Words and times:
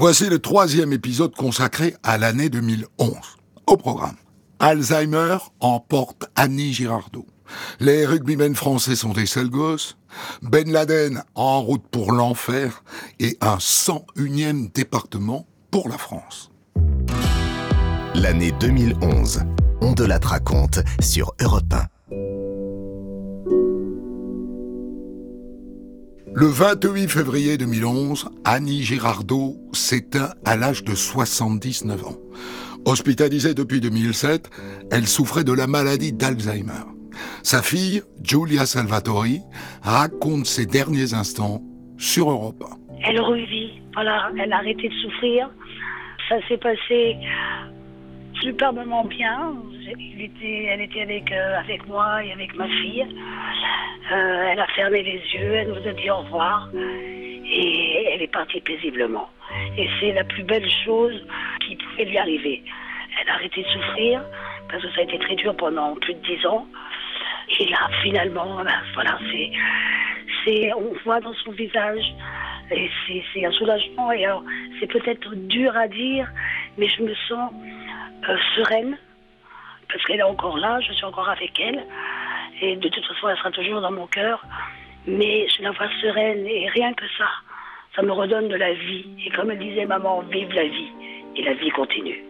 Voici 0.00 0.28
le 0.28 0.38
troisième 0.38 0.92
épisode 0.92 1.34
consacré 1.34 1.96
à 2.04 2.18
l'année 2.18 2.48
2011. 2.48 3.16
Au 3.66 3.76
programme. 3.76 4.14
Alzheimer 4.60 5.38
emporte 5.58 6.30
Annie 6.36 6.72
Girardot. 6.72 7.26
Les 7.80 8.06
rugbymen 8.06 8.54
français 8.54 8.94
sont 8.94 9.12
des 9.12 9.26
seuls 9.26 9.50
gosses. 9.50 9.96
Ben 10.40 10.70
Laden 10.70 11.24
en 11.34 11.62
route 11.62 11.84
pour 11.90 12.12
l'enfer 12.12 12.84
et 13.18 13.36
un 13.40 13.56
101e 13.56 14.72
département 14.72 15.48
pour 15.72 15.88
la 15.88 15.98
France. 15.98 16.52
L'année 18.14 18.52
2011. 18.60 19.40
On 19.80 19.94
de 19.94 20.04
la 20.04 20.20
raconte 20.22 20.78
sur 21.00 21.34
Europe 21.40 21.74
1. 22.12 22.37
Le 26.40 26.46
28 26.46 27.08
février 27.08 27.58
2011, 27.58 28.28
Annie 28.44 28.84
Girardot 28.84 29.56
s'éteint 29.72 30.34
à 30.44 30.54
l'âge 30.54 30.84
de 30.84 30.94
79 30.94 32.06
ans. 32.06 32.16
Hospitalisée 32.86 33.54
depuis 33.54 33.80
2007, 33.80 34.48
elle 34.92 35.08
souffrait 35.08 35.42
de 35.42 35.52
la 35.52 35.66
maladie 35.66 36.12
d'Alzheimer. 36.12 36.84
Sa 37.42 37.60
fille, 37.60 38.02
Giulia 38.22 38.66
Salvatori, 38.66 39.40
raconte 39.82 40.46
ses 40.46 40.64
derniers 40.64 41.12
instants 41.12 41.60
sur 41.96 42.30
Europe 42.30 42.62
1. 42.92 43.00
Elle 43.08 43.20
revit, 43.20 43.82
voilà, 43.94 44.30
elle 44.40 44.52
a 44.52 44.58
arrêté 44.58 44.90
de 44.90 44.94
souffrir. 44.94 45.50
Ça 46.28 46.36
s'est 46.46 46.58
passé 46.58 47.16
superbement 48.40 49.04
bien. 49.04 49.54
Elle 49.88 50.80
était, 50.80 51.02
avec, 51.02 51.32
euh, 51.32 51.58
avec 51.58 51.86
moi 51.86 52.24
et 52.24 52.32
avec 52.32 52.54
ma 52.54 52.66
fille. 52.66 53.06
Euh, 54.12 54.48
elle 54.50 54.60
a 54.60 54.66
fermé 54.68 55.02
les 55.02 55.20
yeux, 55.34 55.54
elle 55.54 55.68
nous 55.68 55.88
a 55.88 55.92
dit 55.92 56.10
au 56.10 56.18
revoir 56.18 56.68
et 56.74 58.08
elle 58.12 58.22
est 58.22 58.32
partie 58.32 58.60
paisiblement. 58.60 59.28
Et 59.76 59.88
c'est 60.00 60.12
la 60.12 60.24
plus 60.24 60.44
belle 60.44 60.68
chose 60.84 61.26
qui 61.66 61.76
pouvait 61.76 62.04
lui 62.04 62.18
arriver. 62.18 62.62
Elle 63.20 63.28
a 63.30 63.34
arrêté 63.34 63.62
de 63.62 63.68
souffrir 63.68 64.22
parce 64.70 64.82
que 64.82 64.90
ça 64.92 65.00
a 65.00 65.04
été 65.04 65.18
très 65.18 65.36
dur 65.36 65.56
pendant 65.56 65.94
plus 65.96 66.14
de 66.14 66.20
dix 66.20 66.46
ans. 66.46 66.66
Et 67.58 67.66
là, 67.66 67.88
finalement, 68.02 68.62
ben, 68.62 68.82
voilà, 68.94 69.18
c'est, 69.30 69.50
c'est, 70.44 70.72
on 70.74 70.92
voit 71.04 71.20
dans 71.20 71.32
son 71.44 71.50
visage, 71.52 72.04
et 72.70 72.90
c'est, 73.32 73.44
un 73.44 73.52
soulagement. 73.52 74.12
Et 74.12 74.26
alors, 74.26 74.44
c'est 74.78 74.86
peut-être 74.86 75.34
dur 75.34 75.74
à 75.76 75.88
dire, 75.88 76.30
mais 76.76 76.88
je 76.88 77.02
me 77.02 77.14
sens 77.28 77.52
sereine 78.56 78.98
parce 79.90 80.04
qu'elle 80.04 80.20
est 80.20 80.22
encore 80.22 80.58
là, 80.58 80.80
je 80.80 80.92
suis 80.92 81.04
encore 81.04 81.28
avec 81.28 81.58
elle. 81.60 81.84
Et 82.60 82.76
de 82.76 82.88
toute 82.88 83.04
façon, 83.06 83.28
elle 83.28 83.36
sera 83.38 83.50
toujours 83.50 83.80
dans 83.80 83.90
mon 83.90 84.06
cœur. 84.06 84.44
Mais 85.06 85.48
je 85.48 85.62
la 85.62 85.70
vois 85.70 85.88
sereine 86.02 86.46
et 86.46 86.68
rien 86.68 86.92
que 86.92 87.04
ça, 87.16 87.26
ça 87.96 88.02
me 88.02 88.12
redonne 88.12 88.48
de 88.48 88.56
la 88.56 88.74
vie. 88.74 89.06
Et 89.24 89.30
comme 89.30 89.50
elle 89.50 89.58
disait 89.58 89.86
maman, 89.86 90.22
vive 90.30 90.52
la 90.52 90.64
vie. 90.64 90.90
Et 91.36 91.42
la 91.42 91.54
vie 91.54 91.70
continue. 91.70 92.22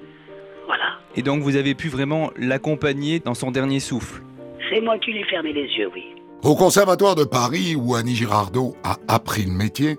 Voilà. 0.67 0.99
Et 1.17 1.23
donc 1.23 1.43
vous 1.43 1.57
avez 1.57 1.75
pu 1.75 1.89
vraiment 1.89 2.31
l'accompagner 2.37 3.21
dans 3.21 3.35
son 3.35 3.51
dernier 3.51 3.81
souffle? 3.81 4.23
C'est 4.71 4.81
moi 4.81 4.99
qui 4.99 5.13
lui 5.13 5.21
ai 5.21 5.25
fermé 5.25 5.53
les 5.53 5.67
yeux, 5.67 5.91
oui. 5.95 6.05
Au 6.45 6.55
Conservatoire 6.55 7.17
de 7.17 7.25
Paris, 7.25 7.75
où 7.75 7.97
Annie 7.97 8.15
Girardot 8.15 8.77
a 8.85 8.97
appris 9.09 9.45
le 9.45 9.53
métier, 9.53 9.97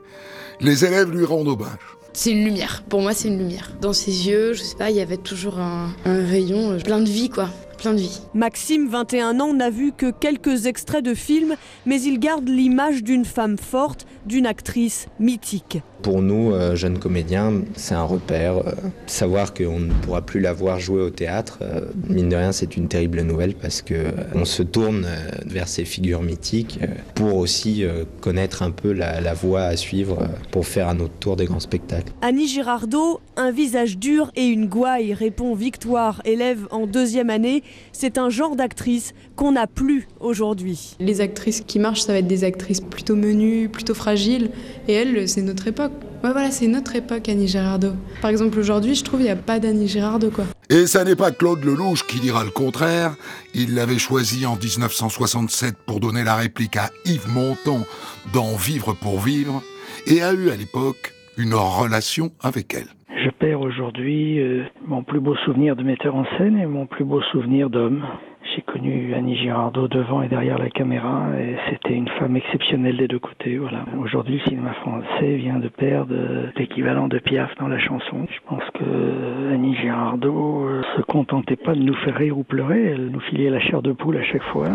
les 0.62 0.86
élèves 0.86 1.12
lui 1.12 1.26
rendent 1.26 1.50
hommage. 1.50 1.99
C'est 2.22 2.32
une 2.32 2.44
lumière. 2.44 2.84
Pour 2.90 3.02
moi, 3.02 3.14
c'est 3.14 3.30
une 3.30 3.38
lumière. 3.38 3.72
Dans 3.80 3.94
ses 3.94 4.28
yeux, 4.28 4.52
je 4.52 4.62
sais 4.62 4.76
pas, 4.76 4.90
il 4.90 4.98
y 4.98 5.00
avait 5.00 5.16
toujours 5.16 5.58
un, 5.58 5.94
rayon 6.04 6.72
euh, 6.74 6.78
plein 6.78 7.00
de 7.00 7.08
vie, 7.08 7.30
quoi 7.30 7.48
plein 7.80 7.94
de 7.94 8.00
vie. 8.00 8.22
Maxime, 8.34 8.88
21 8.88 9.40
ans, 9.40 9.54
n'a 9.54 9.70
vu 9.70 9.92
que 9.92 10.12
quelques 10.12 10.66
extraits 10.66 11.04
de 11.04 11.14
films, 11.14 11.56
mais 11.86 12.02
il 12.02 12.20
garde 12.20 12.48
l'image 12.48 13.04
d'une 13.04 13.26
femme 13.26 13.58
forte, 13.58 14.06
d'une 14.26 14.46
actrice 14.46 15.08
mythique. 15.20 15.80
Pour 16.02 16.22
nous, 16.22 16.54
euh, 16.54 16.76
jeunes 16.76 16.98
comédiens, 16.98 17.62
c'est 17.76 17.96
un 17.96 18.04
repère. 18.04 18.58
Euh, 18.58 18.72
savoir 19.06 19.54
qu'on 19.54 19.80
ne 19.80 19.94
pourra 19.94 20.22
plus 20.22 20.40
la 20.40 20.54
voir 20.54 20.80
jouer 20.80 21.02
au 21.02 21.10
théâtre, 21.10 21.60
euh, 21.62 21.82
mine 22.08 22.30
de 22.30 22.36
rien, 22.36 22.52
c'est 22.52 22.78
une 22.78 22.88
terrible 22.88 23.22
nouvelle 23.22 23.54
parce 23.56 23.82
que 23.82 24.14
on 24.34 24.46
se 24.46 24.64
tourne 24.64 25.08
vers 25.46 25.68
ces 25.68 25.86
figures 25.86 26.22
mythiques 26.22 26.80
pour 27.16 27.36
aussi 27.36 27.84
connaître 28.22 28.64
un 28.64 28.72
peu 28.72 28.92
la, 28.92 29.20
la 29.20 29.34
voie 29.34 29.64
à 29.64 29.76
suivre 29.76 30.28
pour 30.52 30.68
faire 30.68 30.88
à 30.88 30.94
notre 30.94 31.14
tour 31.16 31.36
des 31.36 31.46
grands 31.46 31.60
spectacles. 31.60 32.12
Annie 32.22 32.48
Girardot, 32.48 33.20
un 33.36 33.52
visage 33.52 33.98
dur 33.98 34.32
et 34.36 34.46
une 34.46 34.68
gouaille, 34.68 35.14
répond 35.14 35.56
Victoire, 35.56 36.22
élève 36.26 36.68
en 36.72 36.88
deuxième 36.88 37.30
année. 37.30 37.64
C'est 37.92 38.18
un 38.18 38.30
genre 38.30 38.56
d'actrice 38.56 39.14
qu'on 39.36 39.54
n'a 39.54 39.68
plus 39.68 40.08
aujourd'hui. 40.20 40.96
Les 41.00 41.22
actrices 41.22 41.62
qui 41.62 41.80
marchent, 41.80 42.02
ça 42.02 42.14
va 42.14 42.20
être 42.20 42.28
des 42.28 42.44
actrices 42.44 42.82
plutôt 42.82 43.16
menues, 43.16 43.70
plutôt 43.70 43.94
fragiles. 43.94 44.52
Et 44.88 44.94
elle, 44.94 45.28
c'est 45.28 45.42
notre 45.42 45.68
époque. 45.68 45.92
Ouais, 46.24 46.32
voilà, 46.32 46.52
c'est 46.52 46.68
notre 46.68 46.96
époque, 46.96 47.30
Annie 47.30 47.48
Girardot. 47.48 47.94
Par 48.22 48.30
exemple, 48.30 48.60
aujourd'hui, 48.60 48.96
je 48.96 49.04
trouve 49.04 49.20
qu'il 49.20 49.28
n'y 49.28 49.32
a 49.32 49.36
pas 49.36 49.60
d'Annie 49.60 49.88
Girardot, 49.88 50.32
quoi. 50.32 50.46
Et 50.70 50.86
ça 50.86 51.04
n'est 51.04 51.16
pas 51.16 51.32
Claude 51.32 51.64
Lelouch 51.64 52.06
qui 52.06 52.20
dira 52.20 52.44
le 52.44 52.52
contraire. 52.52 53.16
Il 53.54 53.74
l'avait 53.74 53.98
choisi 53.98 54.46
en 54.46 54.56
1967 54.56 55.76
pour 55.86 56.00
donner 56.00 56.24
la 56.24 56.36
réplique 56.36 56.78
à 56.78 56.92
Yves 57.06 57.28
Montand 57.30 57.86
dans 58.34 58.56
Vivre 58.56 58.94
pour 58.94 59.20
vivre 59.20 59.64
et 60.06 60.22
a 60.22 60.34
eu 60.34 60.50
à 60.50 60.56
l'époque 60.56 61.14
une 61.38 61.56
relation 61.56 62.32
avec 62.42 62.74
elle. 62.74 62.88
Je 63.30 63.36
perds 63.36 63.62
aujourd'hui 63.62 64.40
euh, 64.40 64.64
mon 64.88 65.04
plus 65.04 65.20
beau 65.20 65.36
souvenir 65.36 65.76
de 65.76 65.84
metteur 65.84 66.16
en 66.16 66.26
scène 66.38 66.58
et 66.58 66.66
mon 66.66 66.88
plus 66.88 67.06
beau 67.06 67.22
souvenir 67.32 67.70
d'homme. 67.70 68.04
J'ai 68.42 68.64
connu 68.64 69.14
Annie 69.14 69.38
Girardot 69.38 69.88
devant 69.88 70.24
et 70.24 70.28
derrière 70.28 70.58
la 70.58 70.72
caméra 70.72 71.28
et 71.40 71.56
c'était 71.70 71.94
une 71.94 72.08
femme 72.08 72.36
exceptionnelle 72.36 72.98
des 72.98 73.08
deux 73.08 73.20
côtés. 73.20 73.60
Voilà. 73.60 73.86
Aujourd'hui, 74.02 74.42
le 74.44 74.50
cinéma 74.50 74.74
français 74.82 75.36
vient 75.36 75.60
de 75.60 75.68
perdre 75.68 76.16
l'équivalent 76.58 77.08
de 77.08 77.20
Piaf 77.20 77.54
dans 77.60 77.68
la 77.68 77.78
chanson. 77.78 78.26
Je 78.32 78.40
pense 78.48 78.64
que 78.74 79.54
Annie 79.54 79.76
Girardot 79.76 80.66
euh, 80.66 80.82
se 80.98 81.04
contentait 81.04 81.56
pas 81.56 81.76
de 81.76 81.82
nous 81.82 81.96
faire 81.98 82.16
rire 82.16 82.36
ou 82.36 82.44
pleurer, 82.44 82.84
elle 82.94 83.12
nous 83.12 83.22
filait 83.22 83.52
la 83.52 83.60
chair 83.60 83.84
de 83.84 83.92
poule 83.92 84.18
à 84.18 84.24
chaque 84.24 84.44
fois. 84.46 84.70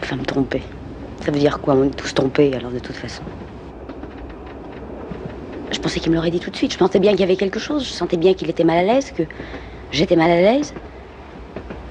Femme 0.00 0.26
trompée. 0.26 0.62
Ça 1.20 1.30
veut 1.30 1.38
dire 1.38 1.60
quoi 1.60 1.74
On 1.76 1.84
est 1.84 1.96
tous 1.96 2.12
trompés 2.12 2.52
alors 2.54 2.72
de 2.72 2.80
toute 2.80 2.96
façon? 2.96 3.22
Je 5.74 5.80
pensais 5.80 5.98
qu'il 5.98 6.12
me 6.12 6.16
l'aurait 6.16 6.30
dit 6.30 6.38
tout 6.38 6.50
de 6.50 6.56
suite. 6.56 6.72
Je 6.72 6.78
sentais 6.78 7.00
bien 7.00 7.10
qu'il 7.10 7.20
y 7.20 7.24
avait 7.24 7.36
quelque 7.36 7.58
chose. 7.58 7.84
Je 7.84 7.92
sentais 7.92 8.16
bien 8.16 8.32
qu'il 8.34 8.48
était 8.48 8.64
mal 8.64 8.78
à 8.78 8.82
l'aise, 8.94 9.10
que 9.10 9.24
j'étais 9.90 10.14
mal 10.14 10.30
à 10.30 10.40
l'aise. 10.40 10.72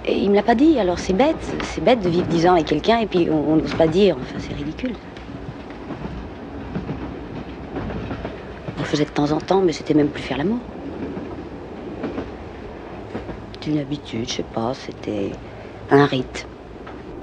Et 0.06 0.18
il 0.18 0.30
me 0.30 0.36
l'a 0.36 0.44
pas 0.44 0.56
dit, 0.56 0.80
alors 0.80 1.00
c'est 1.00 1.14
bête, 1.14 1.36
c'est 1.64 1.84
bête 1.84 2.02
de 2.02 2.10
vivre 2.10 2.28
dix 2.28 2.48
ans 2.48 2.54
avec 2.54 2.66
quelqu'un 2.66 3.00
et 3.00 3.06
puis 3.06 3.30
on 3.30 3.56
n'ose 3.56 3.74
pas 3.74 3.88
dire, 3.88 4.18
enfin 4.20 4.36
c'est 4.38 4.54
ridicule. 4.54 4.94
On 8.80 8.84
faisait 8.84 9.06
de 9.06 9.10
temps 9.10 9.32
en 9.32 9.40
temps, 9.40 9.62
mais 9.62 9.72
c'était 9.72 9.94
même 9.94 10.10
plus 10.10 10.22
faire 10.22 10.38
l'amour. 10.38 10.60
C'est 13.62 13.72
une 13.72 13.80
habitude, 13.80 14.28
je 14.28 14.36
sais 14.36 14.44
pas, 14.44 14.74
c'était 14.74 15.32
un 15.90 16.06
rite. 16.06 16.48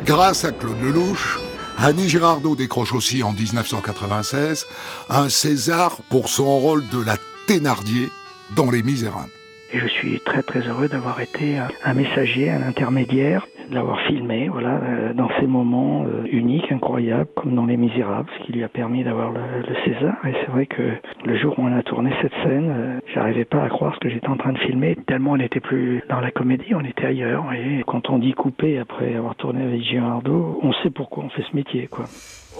Grâce 0.06 0.46
à 0.46 0.52
Claude 0.52 0.80
Lelouch, 0.80 1.38
Annie 1.82 2.10
Girardot 2.10 2.56
décroche 2.56 2.92
aussi 2.92 3.22
en 3.22 3.32
1996 3.32 4.66
un 5.08 5.30
César 5.30 5.96
pour 6.10 6.28
son 6.28 6.58
rôle 6.58 6.86
de 6.90 7.02
la 7.02 7.16
Thénardier 7.46 8.10
dans 8.54 8.70
Les 8.70 8.82
Misérables. 8.82 9.30
Je 9.72 9.86
suis 9.86 10.20
très 10.20 10.42
très 10.42 10.60
heureux 10.60 10.88
d'avoir 10.88 11.20
été 11.22 11.58
un 11.84 11.94
messager, 11.94 12.50
un 12.50 12.62
intermédiaire, 12.62 13.46
l'avoir 13.70 14.00
filmé, 14.06 14.48
voilà, 14.48 14.80
euh, 14.82 15.12
dans 15.12 15.28
ces 15.38 15.46
moments 15.46 16.04
euh, 16.04 16.24
uniques, 16.30 16.70
incroyables, 16.70 17.28
comme 17.36 17.54
dans 17.54 17.66
Les 17.66 17.76
Misérables, 17.76 18.28
ce 18.38 18.44
qui 18.44 18.52
lui 18.52 18.64
a 18.64 18.68
permis 18.68 19.04
d'avoir 19.04 19.30
le, 19.30 19.40
César. 19.84 20.14
Et 20.26 20.34
c'est 20.40 20.50
vrai 20.50 20.66
que 20.66 20.82
le 21.24 21.38
jour 21.38 21.58
où 21.58 21.62
on 21.62 21.76
a 21.76 21.82
tourné 21.82 22.12
cette 22.20 22.32
scène, 22.42 22.70
euh, 22.70 23.00
j'arrivais 23.14 23.44
pas 23.44 23.62
à 23.62 23.68
croire 23.68 23.94
ce 23.94 24.00
que 24.00 24.10
j'étais 24.10 24.28
en 24.28 24.36
train 24.36 24.52
de 24.52 24.58
filmer, 24.58 24.96
tellement 25.06 25.32
on 25.32 25.36
n'était 25.36 25.60
plus 25.60 26.02
dans 26.08 26.20
la 26.20 26.30
comédie, 26.30 26.74
on 26.74 26.84
était 26.84 27.06
ailleurs. 27.06 27.44
Et 27.52 27.84
quand 27.86 28.10
on 28.10 28.18
dit 28.18 28.32
couper 28.32 28.78
après 28.78 29.14
avoir 29.14 29.36
tourné 29.36 29.62
avec 29.62 29.82
Girardot, 29.82 30.58
on 30.62 30.72
sait 30.82 30.90
pourquoi 30.90 31.24
on 31.24 31.30
fait 31.30 31.44
ce 31.48 31.54
métier, 31.54 31.86
quoi. 31.86 32.04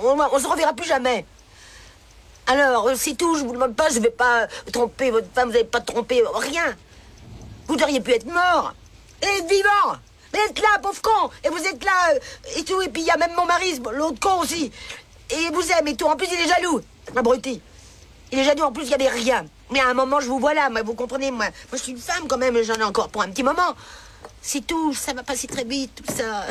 On, 0.03 0.16
on 0.16 0.38
se 0.38 0.49
reverra 0.49 0.72
plus 0.72 0.88
jamais. 0.88 1.25
Alors, 2.46 2.90
c'est 2.94 3.17
tout, 3.17 3.37
je 3.37 3.44
vous 3.44 3.52
demande 3.52 3.76
pas, 3.76 3.88
je 3.90 4.00
vais 4.00 4.11
pas 4.11 4.46
tromper 4.73 5.11
votre 5.11 5.29
femme, 5.32 5.49
vous 5.49 5.55
n'avez 5.55 5.64
pas 5.64 5.81
trompé, 5.81 6.23
rien. 6.34 6.75
Vous 7.69 7.76
auriez 7.81 8.00
pu 8.00 8.12
être 8.12 8.26
mort 8.26 8.75
et 9.23 9.46
vivant. 9.49 9.99
Mais 10.32 10.38
êtes 10.49 10.61
là, 10.61 10.79
pauvre 10.82 11.00
con 11.03 11.31
Et 11.44 11.49
vous 11.49 11.59
êtes 11.59 11.85
là, 11.85 12.15
euh, 12.15 12.19
et 12.59 12.65
tout. 12.65 12.81
Et 12.82 12.88
puis 12.88 13.03
il 13.03 13.06
y 13.06 13.11
a 13.11 13.17
même 13.17 13.32
mon 13.37 13.47
mari, 13.47 13.81
l'autre 13.93 14.21
con 14.21 14.41
aussi. 14.41 14.71
Et 15.31 15.50
vous 15.53 15.71
aime 15.79 15.88
et 15.88 15.97
tout. 15.97 16.06
En 16.06 16.17
plus, 16.17 16.29
il 16.32 16.41
est 16.41 16.49
jaloux. 16.49 16.81
Abruti. 17.17 17.61
Il 18.32 18.38
est 18.38 18.44
jaloux, 18.44 18.65
en 18.65 18.73
plus, 18.73 18.85
il 18.85 18.88
n'y 18.88 18.94
avait 18.94 19.09
rien. 19.09 19.44
Mais 19.73 19.81
à 19.81 19.88
un 19.88 19.94
moment, 19.94 20.21
je 20.21 20.27
vous 20.27 20.38
vois 20.38 20.55
là, 20.55 20.69
vous 20.85 20.94
comprenez, 20.94 21.31
moi. 21.31 21.47
Moi, 21.47 21.53
je 21.75 21.79
suis 21.79 21.93
une 21.93 21.99
femme 21.99 22.27
quand 22.29 22.38
même, 22.38 22.56
j'en 22.62 22.75
ai 22.75 22.82
encore 22.82 23.09
pour 23.09 23.23
un 23.23 23.29
petit 23.29 23.43
moment. 23.43 23.75
C'est 24.43 24.67
tout, 24.67 24.94
ça 24.94 25.12
va 25.12 25.23
passer 25.23 25.47
très 25.47 25.65
vite, 25.65 26.03
tout 26.05 26.15
ça. 26.15 26.47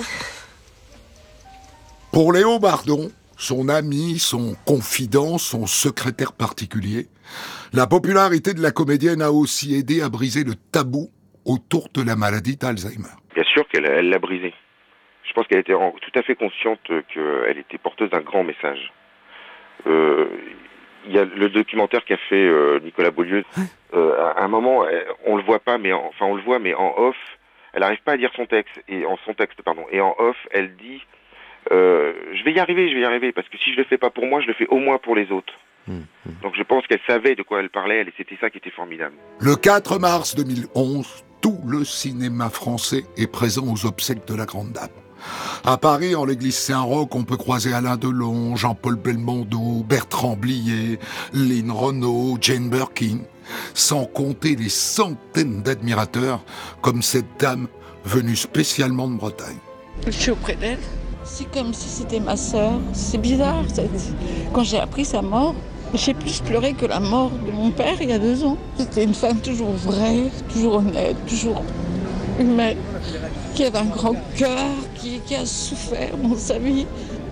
Pour 2.12 2.34
Léo 2.34 2.60
Bardon, 2.60 3.12
son 3.38 3.70
ami, 3.70 4.20
son 4.20 4.56
confident, 4.66 5.38
son 5.38 5.68
secrétaire 5.68 6.34
particulier, 6.34 7.08
la 7.74 7.88
popularité 7.88 8.54
de 8.54 8.62
la 8.62 8.72
comédienne 8.72 9.22
a 9.22 9.32
aussi 9.32 9.76
aidé 9.76 10.02
à 10.02 10.10
briser 10.10 10.44
le 10.44 10.56
tabou 10.56 11.10
autour 11.46 11.90
de 11.94 12.02
la 12.02 12.16
maladie 12.16 12.58
d'Alzheimer. 12.58 13.08
Bien 13.40 13.50
sûr 13.54 13.66
qu'elle 13.70 14.10
l'a 14.10 14.20
brisé. 14.20 14.54
Je 15.24 15.32
pense 15.32 15.48
qu'elle 15.48 15.60
était 15.60 15.72
tout 15.74 16.20
à 16.20 16.22
fait 16.24 16.36
consciente 16.36 16.82
qu'elle 16.84 17.58
était 17.58 17.78
porteuse 17.78 18.10
d'un 18.10 18.20
grand 18.20 18.44
message. 18.44 18.92
Euh, 19.88 20.26
il 21.06 21.14
y 21.14 21.20
a 21.20 21.24
le 21.24 21.48
documentaire 21.48 22.04
qu'a 22.04 22.18
fait 22.18 22.36
euh, 22.36 22.82
Nicolas 22.84 23.12
Beaulieu 23.12 23.46
euh, 23.94 24.34
à 24.36 24.44
un 24.44 24.50
moment, 24.50 24.84
on 25.26 25.38
le 25.38 25.44
voit 25.44 25.60
pas, 25.60 25.78
mais 25.78 25.94
enfin 25.94 26.26
on 26.26 26.36
le 26.36 26.42
voit, 26.42 26.60
mais 26.60 26.74
en 26.74 26.94
off, 26.98 27.16
elle 27.72 27.80
n'arrive 27.80 28.02
pas 28.04 28.12
à 28.12 28.18
dire 28.18 28.32
son 28.36 28.46
texte 28.46 28.84
et 28.90 29.06
en 29.06 29.18
son 29.24 29.34
texte 29.34 29.62
pardon. 29.62 29.86
Et 29.90 30.02
en 30.02 30.14
off, 30.20 30.36
elle 30.52 30.76
dit 30.76 31.02
euh, 31.72 32.12
je 32.34 32.44
vais 32.44 32.52
y 32.52 32.60
arriver, 32.60 32.90
je 32.90 32.96
vais 32.96 33.02
y 33.02 33.06
arriver, 33.06 33.32
parce 33.32 33.48
que 33.48 33.58
si 33.58 33.72
je 33.72 33.78
le 33.78 33.86
fais 33.86 33.98
pas 33.98 34.10
pour 34.10 34.26
moi, 34.26 34.42
je 34.42 34.48
le 34.48 34.54
fais 34.54 34.68
au 34.68 34.80
moins 34.80 34.98
pour 34.98 35.16
les 35.16 35.32
autres. 35.32 35.54
Mmh, 35.88 35.94
mmh. 35.94 36.32
Donc 36.44 36.56
je 36.58 36.64
pense 36.64 36.86
qu'elle 36.88 37.00
savait 37.08 37.36
de 37.36 37.44
quoi 37.44 37.62
elle 37.62 37.70
parlait, 37.70 38.02
et 38.02 38.14
c'était 38.18 38.38
ça 38.42 38.50
qui 38.50 38.58
était 38.58 38.70
formidable. 38.70 39.16
Le 39.40 39.56
4 39.56 39.98
mars 39.98 40.36
2011, 40.36 41.24
tout 41.42 41.60
le 41.66 41.86
cinéma 41.86 42.50
français 42.50 43.06
est 43.18 43.28
présent 43.28 43.66
aux 43.68 43.86
obsèques 43.86 44.28
de 44.28 44.36
la 44.36 44.46
Grande 44.46 44.72
Dame. 44.72 44.90
À 45.66 45.78
Paris, 45.78 46.16
en 46.16 46.26
l'église 46.26 46.56
Saint-Roch, 46.56 47.10
on 47.14 47.24
peut 47.24 47.38
croiser 47.38 47.74
Alain 47.74 47.98
Delon, 47.98 48.56
Jean-Paul 48.56 48.96
Belmondo, 48.96 49.84
Bertrand 49.88 50.36
Blier, 50.36 51.00
Lynn 51.34 51.72
Renault, 51.72 52.38
Jane 52.40 52.70
Birkin, 52.70 53.20
sans 53.74 54.06
compter 54.06 54.56
les 54.56 54.70
centaines 54.70 55.62
d'admirateurs 55.62 56.44
comme 56.82 57.02
cette 57.02 57.40
dame 57.40 57.68
venue 58.06 58.36
spécialement 58.36 59.08
de 59.08 59.18
Bretagne. 59.18 59.58
Je 60.06 60.12
suis 60.12 60.32
auprès 60.32 60.56
d'elle. 60.56 60.80
C'est 61.26 61.52
comme 61.52 61.74
si 61.74 61.90
c'était 61.90 62.20
ma 62.20 62.38
sœur. 62.38 62.80
C'est 62.94 63.18
bizarre. 63.18 63.64
Quand 64.54 64.64
j'ai 64.64 64.80
appris 64.80 65.06
sa 65.06 65.22
mort, 65.22 65.54
j'ai 65.94 66.14
plus 66.14 66.42
pleuré 66.42 66.74
que 66.74 66.86
la 66.86 67.00
mort 67.00 67.32
de 67.46 67.52
mon 67.52 67.72
père 67.72 67.96
il 68.02 68.10
y 68.10 68.14
a 68.14 68.20
deux 68.20 68.44
ans. 68.44 68.58
C'était 68.78 69.04
une 69.04 69.14
femme 69.14 69.38
toujours 69.38 69.72
vraie, 69.72 70.26
toujours 70.52 70.76
honnête, 70.76 71.16
toujours 71.28 71.64
humaine, 72.40 72.78
qui 73.56 73.66
avait 73.66 73.80
un 73.80 73.86
grand 73.86 74.16
cœur, 74.36 74.70
qui, 74.96 75.36
a 75.36 75.46
souffert 75.46 76.16
dans 76.18 76.36
sa 76.36 76.60
vie. 76.60 76.86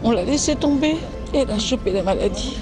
On 0.03 0.11
l'a 0.11 0.23
laissé 0.23 0.55
tomber 0.55 0.95
et 1.33 1.39
elle 1.39 1.51
a 1.51 1.59
chopé 1.59 1.91
la 1.91 2.03
maladie. 2.03 2.57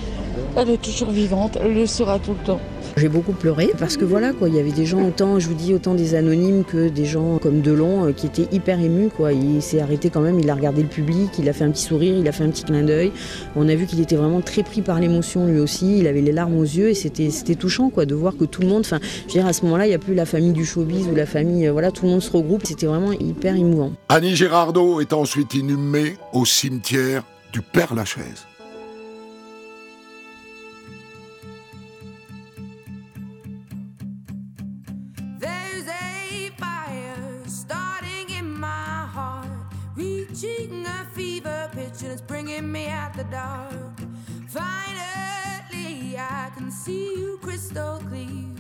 Elle 0.58 0.72
est 0.72 0.82
toujours 0.82 1.12
vivante, 1.12 1.58
elle 1.62 1.74
le 1.74 1.86
sera 1.86 2.20
tout 2.20 2.32
le 2.32 2.46
temps. 2.46 2.60
J'ai 2.98 3.10
beaucoup 3.10 3.34
pleuré 3.34 3.72
parce 3.78 3.98
que 3.98 4.06
voilà 4.06 4.32
quoi, 4.32 4.48
il 4.48 4.56
y 4.56 4.60
avait 4.60 4.72
des 4.72 4.86
gens 4.86 5.06
autant, 5.06 5.38
je 5.38 5.50
vous 5.50 5.54
dis 5.54 5.74
autant 5.74 5.96
des 5.96 6.16
anonymes 6.16 6.64
que 6.64 6.88
des 6.88 7.04
gens 7.04 7.40
comme 7.40 7.60
Delon 7.60 8.06
euh, 8.08 8.12
qui 8.14 8.26
étaient 8.26 8.48
hyper 8.56 8.80
émus 8.80 9.10
quoi. 9.10 9.34
Il 9.34 9.62
s'est 9.62 9.82
arrêté 9.82 10.10
quand 10.10 10.22
même, 10.22 10.40
il 10.40 10.50
a 10.50 10.56
regardé 10.56 10.82
le 10.82 10.88
public, 10.88 11.30
il 11.38 11.50
a 11.50 11.54
fait 11.54 11.66
un 11.66 11.72
petit 11.72 11.84
sourire, 11.84 12.16
il 12.18 12.26
a 12.26 12.32
fait 12.32 12.46
un 12.46 12.50
petit 12.50 12.64
clin 12.64 12.84
d'œil. 12.84 13.12
On 13.58 13.68
a 13.68 13.76
vu 13.76 13.86
qu'il 13.86 14.00
était 14.00 14.16
vraiment 14.16 14.40
très 14.40 14.64
pris 14.64 14.82
par 14.82 15.02
l'émotion 15.02 15.46
lui 15.46 15.60
aussi. 15.60 16.00
Il 16.00 16.08
avait 16.08 16.22
les 16.22 16.32
larmes 16.32 16.58
aux 16.58 16.64
yeux 16.64 16.88
et 16.90 16.94
c'était 16.94 17.32
c'était 17.32 17.56
touchant 17.56 17.90
quoi 17.90 18.06
de 18.06 18.16
voir 18.16 18.38
que 18.38 18.46
tout 18.46 18.62
le 18.62 18.68
monde, 18.68 18.82
enfin, 18.86 19.00
je 19.02 19.34
veux 19.34 19.40
dire 19.42 19.46
à 19.46 19.52
ce 19.52 19.66
moment-là, 19.66 19.88
il 19.88 19.90
n'y 19.90 19.96
a 19.96 20.00
plus 20.00 20.16
la 20.16 20.26
famille 20.26 20.54
du 20.54 20.66
showbiz 20.66 21.08
ou 21.08 21.16
la 21.16 21.26
famille, 21.26 21.68
euh, 21.68 21.74
voilà, 21.74 21.92
tout 21.92 22.06
le 22.06 22.12
monde 22.12 22.22
se 22.22 22.32
regroupe. 22.32 22.66
C'était 22.66 22.86
vraiment 22.88 23.12
hyper 23.12 23.58
émouvant. 23.58 23.92
Annie 24.08 24.38
Girardot 24.38 25.02
est 25.02 25.12
ensuite 25.12 25.54
inhumée 25.54 26.16
au 26.32 26.46
cimetière 26.46 27.24
du 27.52 27.62
Père 27.62 27.94
Lachaise. 27.94 28.46
Dark. 43.36 44.00
Finally, 44.48 46.18
I 46.18 46.50
can 46.56 46.72
see 46.72 47.20
you 47.20 47.38
crystal 47.42 48.00
clear. 48.08 48.55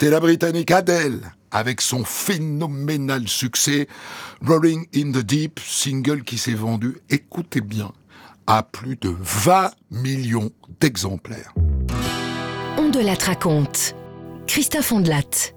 C'était 0.00 0.12
la 0.12 0.20
Britannique 0.20 0.70
Adele, 0.70 1.20
avec 1.50 1.82
son 1.82 2.04
phénoménal 2.04 3.28
succès 3.28 3.86
Rolling 4.42 4.86
in 4.96 5.12
the 5.12 5.18
Deep, 5.18 5.60
single 5.62 6.24
qui 6.24 6.38
s'est 6.38 6.54
vendu, 6.54 6.96
écoutez 7.10 7.60
bien, 7.60 7.92
à 8.46 8.62
plus 8.62 8.96
de 8.96 9.14
20 9.20 9.70
millions 9.90 10.52
d'exemplaires. 10.80 11.52
On 12.78 12.88
de 12.88 13.00
la 13.00 13.12
raconte. 13.12 13.94
Christophe 14.46 14.90
Ondelat. 14.90 15.52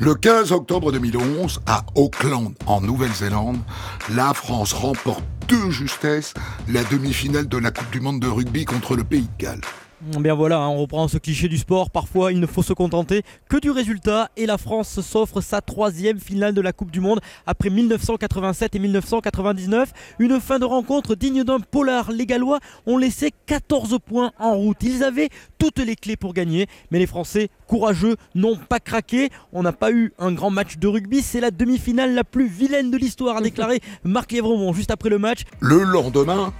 Le 0.00 0.16
15 0.16 0.50
octobre 0.50 0.90
2011, 0.90 1.60
à 1.66 1.86
Auckland, 1.94 2.52
en 2.66 2.80
Nouvelle-Zélande, 2.80 3.60
la 4.16 4.34
France 4.34 4.72
remporte 4.72 5.22
de 5.46 5.70
justesse 5.70 6.34
la 6.66 6.82
demi-finale 6.82 7.46
de 7.46 7.58
la 7.58 7.70
Coupe 7.70 7.92
du 7.92 8.00
Monde 8.00 8.18
de 8.18 8.26
rugby 8.26 8.64
contre 8.64 8.96
le 8.96 9.04
Pays 9.04 9.28
de 9.38 9.44
Galles. 9.44 9.60
Bien 10.00 10.34
voilà, 10.34 10.58
hein, 10.58 10.68
on 10.68 10.78
reprend 10.82 11.08
ce 11.08 11.18
cliché 11.18 11.48
du 11.48 11.58
sport. 11.58 11.90
Parfois, 11.90 12.30
il 12.30 12.38
ne 12.38 12.46
faut 12.46 12.62
se 12.62 12.72
contenter 12.72 13.22
que 13.48 13.56
du 13.56 13.70
résultat. 13.70 14.30
Et 14.36 14.46
la 14.46 14.56
France 14.56 15.00
s'offre 15.00 15.40
sa 15.40 15.60
troisième 15.60 16.20
finale 16.20 16.54
de 16.54 16.60
la 16.60 16.72
Coupe 16.72 16.92
du 16.92 17.00
Monde 17.00 17.18
après 17.46 17.68
1987 17.68 18.76
et 18.76 18.78
1999. 18.78 19.92
Une 20.20 20.40
fin 20.40 20.60
de 20.60 20.64
rencontre 20.64 21.16
digne 21.16 21.42
d'un 21.42 21.58
polar. 21.58 22.12
Les 22.12 22.26
Gallois 22.26 22.60
ont 22.86 22.96
laissé 22.96 23.32
14 23.46 23.98
points 24.06 24.30
en 24.38 24.54
route. 24.54 24.76
Ils 24.82 25.02
avaient 25.02 25.30
toutes 25.58 25.80
les 25.80 25.96
clés 25.96 26.16
pour 26.16 26.32
gagner. 26.32 26.68
Mais 26.92 27.00
les 27.00 27.06
Français, 27.06 27.50
courageux, 27.66 28.14
n'ont 28.36 28.56
pas 28.56 28.78
craqué. 28.78 29.30
On 29.52 29.64
n'a 29.64 29.72
pas 29.72 29.90
eu 29.90 30.12
un 30.20 30.30
grand 30.30 30.50
match 30.50 30.78
de 30.78 30.86
rugby. 30.86 31.22
C'est 31.22 31.40
la 31.40 31.50
demi-finale 31.50 32.14
la 32.14 32.22
plus 32.22 32.46
vilaine 32.46 32.92
de 32.92 32.96
l'histoire, 32.96 33.36
a 33.36 33.40
déclaré 33.40 33.80
Marc 34.04 34.30
Lévremont 34.30 34.72
juste 34.72 34.92
après 34.92 35.08
le 35.08 35.18
match. 35.18 35.42
Le 35.58 35.82
lendemain, 35.82 36.52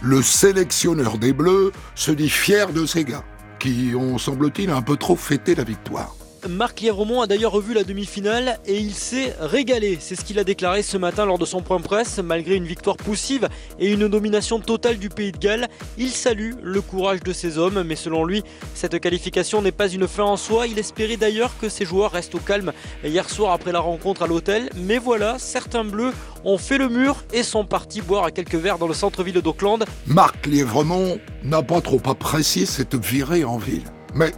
le 0.00 0.22
sélectionneur 0.22 1.18
des 1.18 1.32
Bleus 1.32 1.72
se 1.94 2.10
dit 2.10 2.30
fier 2.30 2.72
de 2.72 2.86
ses 2.86 3.04
gars, 3.04 3.24
qui 3.58 3.92
ont, 3.96 4.18
semble-t-il, 4.18 4.70
un 4.70 4.82
peu 4.82 4.96
trop 4.96 5.16
fêté 5.16 5.54
la 5.54 5.64
victoire. 5.64 6.14
Marc 6.48 6.80
Lièvremont 6.80 7.20
a 7.20 7.26
d'ailleurs 7.28 7.52
revu 7.52 7.72
la 7.72 7.84
demi-finale 7.84 8.58
et 8.66 8.76
il 8.76 8.94
s'est 8.94 9.34
régalé. 9.38 9.98
C'est 10.00 10.16
ce 10.16 10.24
qu'il 10.24 10.40
a 10.40 10.44
déclaré 10.44 10.82
ce 10.82 10.96
matin 10.96 11.24
lors 11.24 11.38
de 11.38 11.44
son 11.44 11.62
point 11.62 11.80
presse. 11.80 12.18
Malgré 12.18 12.56
une 12.56 12.64
victoire 12.64 12.96
poussive 12.96 13.48
et 13.78 13.92
une 13.92 14.08
domination 14.08 14.58
totale 14.58 14.98
du 14.98 15.08
pays 15.08 15.30
de 15.30 15.38
Galles, 15.38 15.68
il 15.98 16.10
salue 16.10 16.52
le 16.60 16.80
courage 16.80 17.20
de 17.20 17.32
ses 17.32 17.58
hommes. 17.58 17.84
Mais 17.84 17.94
selon 17.94 18.24
lui, 18.24 18.42
cette 18.74 18.98
qualification 18.98 19.62
n'est 19.62 19.72
pas 19.72 19.88
une 19.88 20.08
fin 20.08 20.24
en 20.24 20.36
soi. 20.36 20.66
Il 20.66 20.78
espérait 20.78 21.16
d'ailleurs 21.16 21.56
que 21.60 21.68
ses 21.68 21.84
joueurs 21.84 22.10
restent 22.10 22.34
au 22.34 22.40
calme 22.40 22.72
hier 23.04 23.30
soir 23.30 23.52
après 23.52 23.70
la 23.70 23.80
rencontre 23.80 24.22
à 24.22 24.26
l'hôtel. 24.26 24.68
Mais 24.74 24.98
voilà, 24.98 25.38
certains 25.38 25.84
bleus 25.84 26.12
ont 26.44 26.58
fait 26.58 26.78
le 26.78 26.88
mur 26.88 27.22
et 27.32 27.44
sont 27.44 27.64
partis 27.64 28.00
boire 28.00 28.24
à 28.24 28.30
quelques 28.32 28.56
verres 28.56 28.78
dans 28.78 28.88
le 28.88 28.94
centre-ville 28.94 29.40
d'Auckland. 29.40 29.84
Marc 30.06 30.46
Lièvremont 30.46 31.20
n'a 31.44 31.62
pas 31.62 31.80
trop 31.80 32.00
apprécié 32.04 32.66
cette 32.66 32.96
virée 32.96 33.44
en 33.44 33.58
ville. 33.58 33.84
Mais 34.14 34.32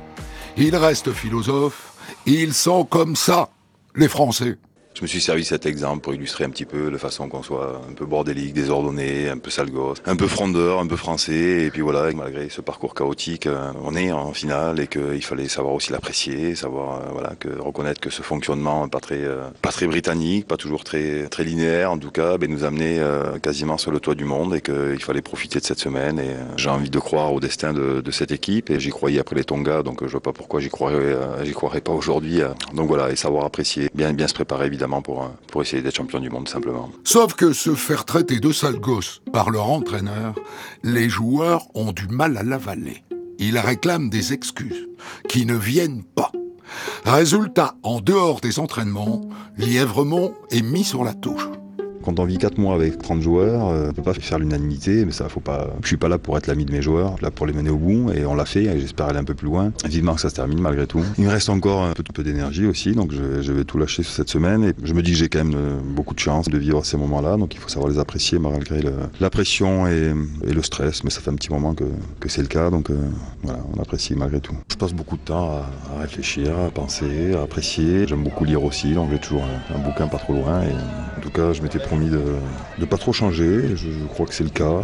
il 0.59 0.77
reste 0.77 1.11
philosophe 1.13 1.94
ils 2.27 2.55
sont 2.55 2.85
comme 2.85 3.17
ça, 3.17 3.51
les 3.95 4.09
Français. 4.09 4.57
Je 4.95 5.03
me 5.03 5.09
suis 5.09 5.21
servi 5.21 5.43
de 5.43 5.47
cet 5.47 5.67
exemple 5.67 6.03
pour 6.03 6.15
illustrer 6.15 6.45
un 6.45 6.51
petit 6.51 6.65
peu 6.65 6.89
la 6.89 6.99
façon 6.99 7.29
qu'on 7.29 7.43
soit 7.43 7.83
un 7.91 7.95
peu 7.95 8.07
bordélique, 8.07 8.55
désordonné, 8.55 9.29
un 9.29 9.39
peu 9.39 9.51
sale 9.51 9.71
gosse, 9.71 10.01
un 10.07 10.15
peu 10.15 10.29
frondeur, 10.29 10.79
un 10.79 10.87
peu 10.87 10.95
français. 10.95 11.65
Et 11.65 11.71
puis 11.73 11.81
voilà, 11.81 12.13
malgré 12.13 12.49
ce 12.49 12.61
parcours 12.61 12.95
chaotique, 12.95 13.49
euh, 13.49 13.73
on 13.83 13.97
est 13.97 14.13
en 14.13 14.33
finale 14.33 14.79
et 14.79 14.87
qu'il 14.87 15.25
fallait 15.25 15.49
savoir 15.49 15.75
aussi 15.75 15.91
l'apprécier, 15.91 16.55
savoir 16.55 17.01
euh, 17.01 17.09
voilà 17.11 17.35
que 17.35 17.49
reconnaître 17.59 18.01
que 18.01 18.09
ce 18.09 18.23
fonctionnement 18.23 18.89
pas 18.89 19.01
très 19.01 19.25
euh, 19.25 19.49
pas 19.63 19.71
très 19.71 19.89
britannique, 19.89 20.47
pas 20.47 20.57
toujours 20.57 20.85
très 20.85 21.27
très 21.27 21.43
linéaire 21.43 21.91
en 21.91 21.99
tout 21.99 22.13
cas, 22.13 22.39
ben, 22.39 22.49
nous 22.49 22.63
amenait 22.63 23.01
quasiment 23.43 23.79
sur 23.79 23.91
le 23.91 23.99
toit 23.99 24.15
du 24.15 24.25
monde 24.25 24.55
et 24.55 24.61
qu'il 24.61 25.03
fallait 25.03 25.23
profiter 25.23 25.59
de 25.59 25.65
cette 25.65 25.81
semaine. 25.81 26.21
Et 26.21 26.37
j'ai 26.57 26.71
envie 26.71 26.91
de 26.91 27.01
croire 27.01 27.33
au 27.33 27.41
destin 27.41 27.73
de, 27.73 28.01
de 28.01 28.11
cette 28.13 28.31
équipe 28.31 28.71
et 28.71 28.79
j'y 28.79 28.91
croyais 28.91 29.19
après 29.19 29.35
les 29.35 29.45
Tonga, 29.45 29.83
donc 29.83 30.07
je 30.07 30.13
vois 30.13 30.21
pas 30.21 30.33
pourquoi 30.33 30.61
j'y 30.61 30.69
croirais 30.69 31.17
j'y 31.43 31.53
croirais 31.53 31.81
pas 31.81 31.93
aujourd'hui. 31.93 32.43
Donc 32.75 32.87
voilà, 32.87 33.11
et 33.11 33.17
savoir 33.17 33.45
apprécier, 33.45 33.91
bien 33.93 34.13
bien 34.13 34.29
se 34.29 34.35
préparer 34.35 34.67
évidemment 34.67 34.84
pour 35.03 35.25
euh, 35.25 35.29
pour 35.49 35.63
essayer 35.63 35.83
d'être 35.83 35.97
champion 35.97 36.21
du 36.21 36.31
monde 36.31 36.49
simplement. 36.49 36.91
Sauf 37.05 37.35
que 37.35 37.53
se 37.53 37.75
faire 37.75 38.05
traiter 38.05 38.41
de 38.41 38.53
sale 38.53 38.79
gosse 38.79 39.23
par 39.33 39.51
leur 39.51 39.71
entraîneur, 39.71 40.35
les 40.83 41.09
joueurs 41.09 41.67
ont 41.75 41.93
du 41.93 42.09
mal 42.09 42.37
à 42.37 42.43
l'avaler. 42.43 43.03
Ils 43.39 43.59
réclament 43.59 44.11
des 44.11 44.33
excuses, 44.33 44.89
qui 45.29 45.47
ne 45.47 45.57
viennent 45.57 46.05
pas. 46.05 46.33
Résultat, 47.05 47.75
en 47.83 48.01
dehors 48.01 48.41
des 48.41 48.59
entraînements, 48.59 49.23
Lièvremont 49.59 50.35
est 50.51 50.63
mis 50.63 50.85
sur 50.85 51.05
la 51.05 51.15
touche. 51.15 51.49
Quand 52.05 52.21
on 52.21 52.27
vit 52.27 52.37
4 52.37 52.59
mois 52.59 52.75
avec 52.75 52.99
30 52.99 53.23
joueurs, 53.23 53.69
euh, 53.69 53.89
on 53.89 53.93
peut 53.95 54.03
pas 54.03 54.13
faire 54.13 54.39
l'unanimité, 54.39 55.07
mais 55.07 55.13
ça 55.13 55.31
faut 55.31 55.41
pas. 55.41 55.71
Je 55.83 55.89
suis 55.89 55.97
pas 55.97 56.09
là 56.09 56.19
pour 56.19 56.37
être 56.37 56.47
l'ami 56.47 56.67
de 56.67 56.73
mes 56.73 56.83
joueurs, 56.83 57.17
là 57.23 57.31
pour 57.31 57.47
les 57.47 57.55
mener 57.55 57.71
au 57.71 57.79
bout 57.79 58.11
et 58.13 58.27
on 58.27 58.35
l'a 58.35 58.45
fait 58.45 58.65
et 58.65 58.79
j'espère 58.79 59.07
aller 59.07 59.19
un 59.19 59.25
peu 59.25 59.35
plus 59.35 59.47
loin. 59.47 59.73
Vivement 59.87 60.15
que 60.15 60.21
ça 60.21 60.29
se 60.29 60.35
termine 60.35 60.61
malgré 60.61 60.87
tout. 60.87 61.03
Il 61.17 61.25
me 61.25 61.31
reste 61.31 61.49
encore 61.49 61.83
un 61.83 61.93
peu, 61.93 62.03
peu 62.03 62.23
d'énergie 62.23 62.67
aussi, 62.67 62.93
donc 62.93 63.13
je, 63.13 63.53
vais 63.53 63.65
tout 63.65 63.79
lâcher 63.79 64.03
cette 64.03 64.29
semaine 64.29 64.65
et 64.65 64.73
je 64.83 64.93
me 64.93 65.03
dis 65.03 65.13
que 65.13 65.17
j'ai 65.17 65.29
quand 65.31 65.45
même 65.45 65.55
euh, 65.57 65.79
beaucoup 65.83 66.13
de 66.13 66.19
chance 66.19 66.49
de 66.49 66.59
vivre 66.59 66.85
ces 66.85 66.99
moments-là, 66.99 67.39
donc 67.39 67.55
il 67.55 67.59
faut 67.61 67.71
savoir 67.71 67.91
les 67.91 67.99
apprécier 67.99 68.39
malgré 68.39 68.83
la 69.21 69.31
pression 69.31 69.87
et, 69.87 70.13
le 70.45 70.63
stress, 70.63 71.05
mais 71.05 71.11
ça 71.11 71.21
fait 71.21 71.31
un 71.31 71.35
petit 71.35 71.51
moment 71.51 71.75
que, 71.75 71.85
c'est 72.27 72.43
le 72.43 72.49
cas, 72.49 72.69
donc 72.71 72.91
euh, 72.91 72.97
voilà, 73.43 73.61
on 73.75 73.81
apprécie 73.81 74.15
malgré 74.15 74.41
tout. 74.41 74.55
Je 74.71 74.77
passe 74.77 74.93
beaucoup 74.93 75.17
de 75.17 75.23
temps 75.23 75.51
à, 75.51 76.01
réfléchir, 76.01 76.59
à 76.59 76.71
penser, 76.71 77.35
à 77.35 77.43
apprécier. 77.43 78.07
J'aime 78.07 78.25
beaucoup 78.25 78.45
lire 78.45 78.63
aussi, 78.63 78.93
donc 78.93 79.11
j'ai 79.11 79.19
toujours 79.19 79.45
un, 79.45 79.75
un 79.75 79.79
bouquin 79.79 80.07
pas 80.07 80.19
trop 80.19 80.35
loin 80.35 80.63
et 80.63 80.73
en 81.19 81.21
tout 81.21 81.31
cas 81.31 81.53
je 81.53 81.63
m'étais 81.63 81.79
promis 81.79 81.94
de 81.97 82.41
ne 82.79 82.85
pas 82.85 82.99
trop 82.99 83.13
changer, 83.13 83.77
je, 83.77 83.91
je 83.91 84.05
crois 84.07 84.27
que 84.27 84.35
c'est 84.35 84.45
le 84.45 84.51
cas. 84.51 84.83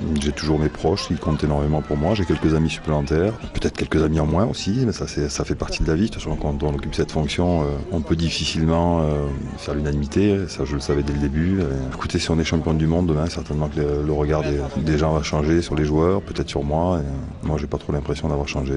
Euh, 0.00 0.14
j'ai 0.20 0.32
toujours 0.32 0.58
mes 0.58 0.68
proches 0.68 1.08
qui 1.08 1.14
comptent 1.14 1.44
énormément 1.44 1.82
pour 1.82 1.96
moi. 1.96 2.14
J'ai 2.14 2.24
quelques 2.24 2.54
amis 2.54 2.70
supplémentaires, 2.70 3.32
peut-être 3.54 3.76
quelques 3.76 4.02
amis 4.02 4.20
en 4.20 4.26
moins 4.26 4.46
aussi, 4.46 4.82
mais 4.86 4.92
ça, 4.92 5.06
ça 5.06 5.44
fait 5.44 5.54
partie 5.54 5.82
de 5.82 5.88
la 5.88 5.94
vie. 5.94 6.02
De 6.02 6.06
toute 6.08 6.22
façon, 6.22 6.36
quand 6.36 6.62
on 6.62 6.74
occupe 6.74 6.94
cette 6.94 7.12
fonction, 7.12 7.62
euh, 7.62 7.64
on 7.92 8.00
peut 8.00 8.16
difficilement 8.16 9.00
euh, 9.02 9.26
faire 9.58 9.74
l'unanimité. 9.74 10.48
Ça, 10.48 10.64
je 10.64 10.74
le 10.74 10.80
savais 10.80 11.02
dès 11.02 11.12
le 11.12 11.18
début. 11.18 11.60
Et, 11.60 11.94
écoutez, 11.94 12.18
si 12.18 12.30
on 12.30 12.38
est 12.38 12.44
champion 12.44 12.74
du 12.74 12.86
monde 12.86 13.06
demain, 13.06 13.28
certainement 13.28 13.68
que 13.68 13.80
le, 13.80 14.12
regard 14.12 14.42
des, 14.76 14.98
gens 14.98 15.12
va 15.12 15.22
changer 15.22 15.62
sur 15.62 15.74
les 15.74 15.84
joueurs, 15.84 16.20
peut-être 16.22 16.48
sur 16.48 16.62
moi. 16.62 16.96
Euh, 16.96 17.02
moi, 17.42 17.56
j'ai 17.58 17.66
pas 17.66 17.78
trop 17.78 17.92
l'impression 17.92 18.28
d'avoir 18.28 18.48
changé. 18.48 18.74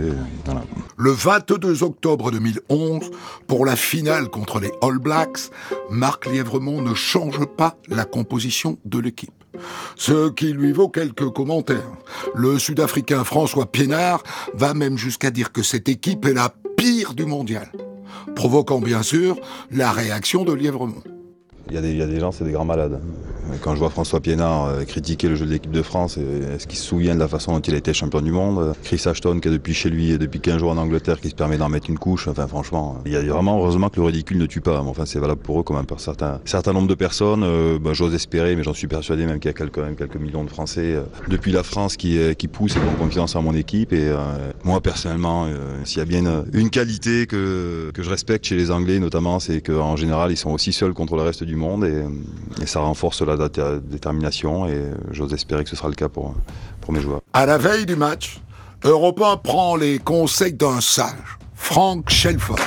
Le 0.97 1.11
22 1.11 1.83
octobre 1.83 2.31
2011, 2.31 3.11
pour 3.47 3.65
la 3.65 3.75
finale 3.75 4.29
contre 4.29 4.59
les 4.59 4.71
All 4.81 4.99
Blacks, 4.99 5.49
Marc 5.89 6.25
Lièvremont 6.27 6.81
ne 6.81 6.93
change 6.93 7.45
pas 7.45 7.77
la 7.89 8.05
composition 8.05 8.77
de 8.85 8.99
l'équipe. 8.99 9.42
Ce 9.95 10.29
qui 10.29 10.53
lui 10.53 10.71
vaut 10.71 10.89
quelques 10.89 11.29
commentaires. 11.29 11.91
Le 12.35 12.59
Sud-Africain 12.59 13.23
François 13.23 13.65
Piénard 13.71 14.23
va 14.53 14.73
même 14.73 14.97
jusqu'à 14.97 15.31
dire 15.31 15.51
que 15.51 15.63
cette 15.63 15.89
équipe 15.89 16.25
est 16.25 16.33
la 16.33 16.53
pire 16.77 17.13
du 17.13 17.25
mondial, 17.25 17.71
provoquant 18.35 18.79
bien 18.79 19.03
sûr 19.03 19.37
la 19.71 19.91
réaction 19.91 20.43
de 20.43 20.53
Lièvremont. 20.53 21.03
Il 21.69 21.75
y, 21.75 21.77
a 21.77 21.81
des, 21.81 21.91
il 21.91 21.97
y 21.97 22.01
a 22.01 22.07
des 22.07 22.19
gens, 22.19 22.31
c'est 22.31 22.43
des 22.43 22.51
grands 22.51 22.65
malades. 22.65 23.01
Quand 23.61 23.73
je 23.73 23.79
vois 23.79 23.89
François 23.89 24.19
Piénard 24.19 24.65
euh, 24.65 24.83
critiquer 24.83 25.27
le 25.27 25.35
jeu 25.35 25.45
de 25.45 25.51
l'équipe 25.51 25.71
de 25.71 25.81
France, 25.81 26.17
euh, 26.17 26.55
est-ce 26.55 26.67
qu'il 26.67 26.77
se 26.77 26.85
souvient 26.85 27.15
de 27.15 27.19
la 27.19 27.27
façon 27.27 27.53
dont 27.53 27.59
il 27.59 27.73
a 27.73 27.77
été 27.77 27.93
champion 27.93 28.21
du 28.21 28.31
monde 28.31 28.73
Chris 28.83 29.01
Ashton, 29.05 29.39
qui 29.39 29.47
est 29.47 29.51
depuis 29.51 29.73
chez 29.73 29.89
lui 29.89 30.11
et 30.11 30.17
depuis 30.17 30.39
15 30.39 30.57
jours 30.59 30.71
en 30.71 30.77
Angleterre, 30.77 31.19
qui 31.19 31.29
se 31.29 31.35
permet 31.35 31.57
d'en 31.57 31.69
mettre 31.69 31.89
une 31.89 31.99
couche. 31.99 32.27
Enfin, 32.27 32.47
franchement, 32.47 32.97
il 33.05 33.11
y 33.11 33.15
a 33.15 33.21
vraiment, 33.21 33.57
heureusement 33.57 33.89
que 33.89 33.99
le 33.99 34.05
ridicule 34.05 34.37
ne 34.37 34.45
tue 34.45 34.61
pas. 34.61 34.81
Enfin, 34.81 35.05
c'est 35.05 35.19
valable 35.19 35.41
pour 35.41 35.59
eux 35.59 35.63
comme 35.63 35.77
un 35.77 35.85
certain, 35.97 36.39
certain 36.45 36.73
nombre 36.73 36.87
de 36.87 36.95
personnes. 36.95 37.43
Euh, 37.43 37.79
bah, 37.79 37.93
J'ose 37.93 38.13
espérer, 38.13 38.55
mais 38.55 38.63
j'en 38.63 38.73
suis 38.73 38.87
persuadé 38.87 39.25
même 39.25 39.39
qu'il 39.39 39.49
y 39.49 39.53
a 39.53 39.57
quelques, 39.57 39.77
même 39.77 39.95
quelques 39.95 40.15
millions 40.15 40.43
de 40.43 40.49
Français 40.49 40.93
euh, 40.95 41.03
depuis 41.27 41.51
la 41.51 41.63
France 41.63 41.97
qui, 41.97 42.17
euh, 42.17 42.33
poussent 42.51 42.75
et 42.75 42.79
qui 42.79 42.85
ont 42.85 43.03
confiance 43.03 43.35
en 43.35 43.41
mon 43.41 43.53
équipe. 43.53 43.93
Et 43.93 44.07
euh, 44.07 44.17
moi, 44.63 44.81
personnellement, 44.81 45.45
euh, 45.47 45.79
s'il 45.85 45.99
y 45.99 46.01
a 46.01 46.05
bien 46.05 46.19
une, 46.19 46.45
une 46.53 46.69
qualité 46.69 47.27
que, 47.27 47.91
que 47.93 48.03
je 48.03 48.09
respecte 48.09 48.45
chez 48.45 48.55
les 48.55 48.71
Anglais, 48.71 48.99
notamment, 48.99 49.39
c'est 49.39 49.61
qu'en 49.61 49.95
général, 49.95 50.31
ils 50.31 50.37
sont 50.37 50.51
aussi 50.51 50.73
seuls 50.73 50.93
contre 50.93 51.15
le 51.15 51.21
reste 51.21 51.43
du 51.43 51.55
monde 51.55 51.85
et, 51.85 52.03
et 52.61 52.65
ça 52.65 52.79
renforce 52.79 53.21
la 53.21 53.32
data- 53.37 53.79
détermination 53.79 54.67
et 54.67 54.81
j'ose 55.11 55.33
espérer 55.33 55.63
que 55.63 55.69
ce 55.69 55.75
sera 55.75 55.89
le 55.89 55.95
cas 55.95 56.09
pour, 56.09 56.35
pour 56.81 56.93
mes 56.93 57.01
joueurs. 57.01 57.21
À 57.33 57.45
la 57.45 57.57
veille 57.57 57.85
du 57.85 57.95
match, 57.95 58.39
Europe 58.83 59.21
1 59.21 59.37
prend 59.37 59.75
les 59.75 59.99
conseils 59.99 60.53
d'un 60.53 60.81
sage, 60.81 61.37
Frank 61.55 62.09
Shelford. 62.09 62.59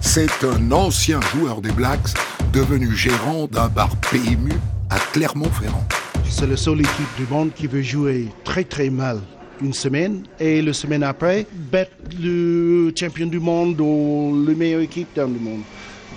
C'est 0.00 0.44
un 0.44 0.72
ancien 0.72 1.20
joueur 1.20 1.60
des 1.60 1.72
Blacks 1.72 2.14
devenu 2.52 2.94
gérant 2.96 3.46
d'un 3.46 3.68
bar 3.68 3.90
PMU 4.10 4.52
à 4.88 4.98
Clermont-Ferrand. 5.12 5.84
C'est 6.28 6.46
la 6.46 6.56
seule 6.56 6.80
équipe 6.80 7.16
du 7.16 7.26
monde 7.26 7.50
qui 7.54 7.66
veut 7.66 7.82
jouer 7.82 8.28
très 8.44 8.64
très 8.64 8.88
mal 8.90 9.20
une 9.62 9.74
semaine 9.74 10.22
et 10.38 10.62
la 10.62 10.72
semaine 10.72 11.02
après, 11.02 11.46
battre 11.70 11.90
le 12.18 12.90
champion 12.96 13.26
du 13.26 13.38
monde 13.38 13.78
ou 13.80 14.42
la 14.48 14.54
meilleure 14.54 14.80
équipe 14.80 15.08
dans 15.14 15.24
le 15.30 15.38
monde. 15.38 15.60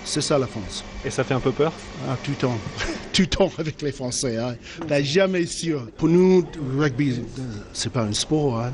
C'est 0.04 0.22
ça 0.22 0.38
la 0.38 0.46
France. 0.46 0.82
Et 1.04 1.10
ça 1.10 1.22
fait 1.22 1.34
un 1.34 1.40
peu 1.40 1.52
peur? 1.52 1.72
Ah, 2.08 2.16
tout 2.22 2.30
le 2.30 2.36
temps. 2.36 2.58
tout 3.12 3.22
le 3.22 3.28
temps 3.28 3.50
avec 3.58 3.82
les 3.82 3.92
Français. 3.92 4.38
Hein. 4.38 4.56
T'as 4.88 5.02
jamais 5.02 5.44
sûr. 5.46 5.86
Pour 5.98 6.08
nous, 6.08 6.44
le 6.72 6.80
rugby, 6.80 7.20
c'est 7.72 7.92
pas 7.92 8.02
un 8.02 8.12
sport. 8.12 8.60
Hein. 8.60 8.72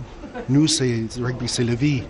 Nous, 0.48 0.68
c'est 0.68 1.04
le 1.18 1.24
rugby, 1.24 1.48
c'est 1.48 1.64
la 1.64 1.74
vie. 1.74 2.02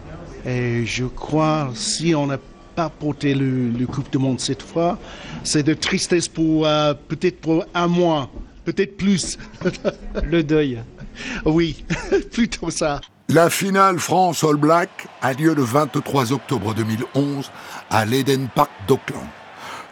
Et 0.46 0.84
je 0.84 1.04
crois, 1.04 1.70
si 1.74 2.14
on 2.14 2.26
n'a 2.26 2.38
pas 2.76 2.90
porté 2.90 3.34
le, 3.34 3.70
le 3.70 3.86
Coupe 3.86 4.10
du 4.12 4.18
Monde 4.18 4.40
cette 4.40 4.62
fois, 4.62 4.98
c'est 5.42 5.62
de 5.62 5.74
tristesse 5.74 6.28
pour 6.28 6.66
euh, 6.66 6.94
peut-être 7.08 7.40
pour 7.40 7.64
un 7.74 7.86
mois, 7.86 8.30
peut-être 8.64 8.96
plus. 8.96 9.38
le 10.22 10.42
deuil. 10.42 10.82
Oui, 11.44 11.84
plutôt 12.32 12.70
ça. 12.70 13.00
La 13.28 13.50
finale 13.50 13.98
France-All 13.98 14.56
Black 14.56 15.08
a 15.20 15.34
lieu 15.34 15.54
le 15.54 15.62
23 15.62 16.32
octobre 16.32 16.72
2011 16.72 17.50
à 17.90 18.06
l'Eden 18.06 18.48
Park 18.54 18.70
d'Auckland. 18.88 19.26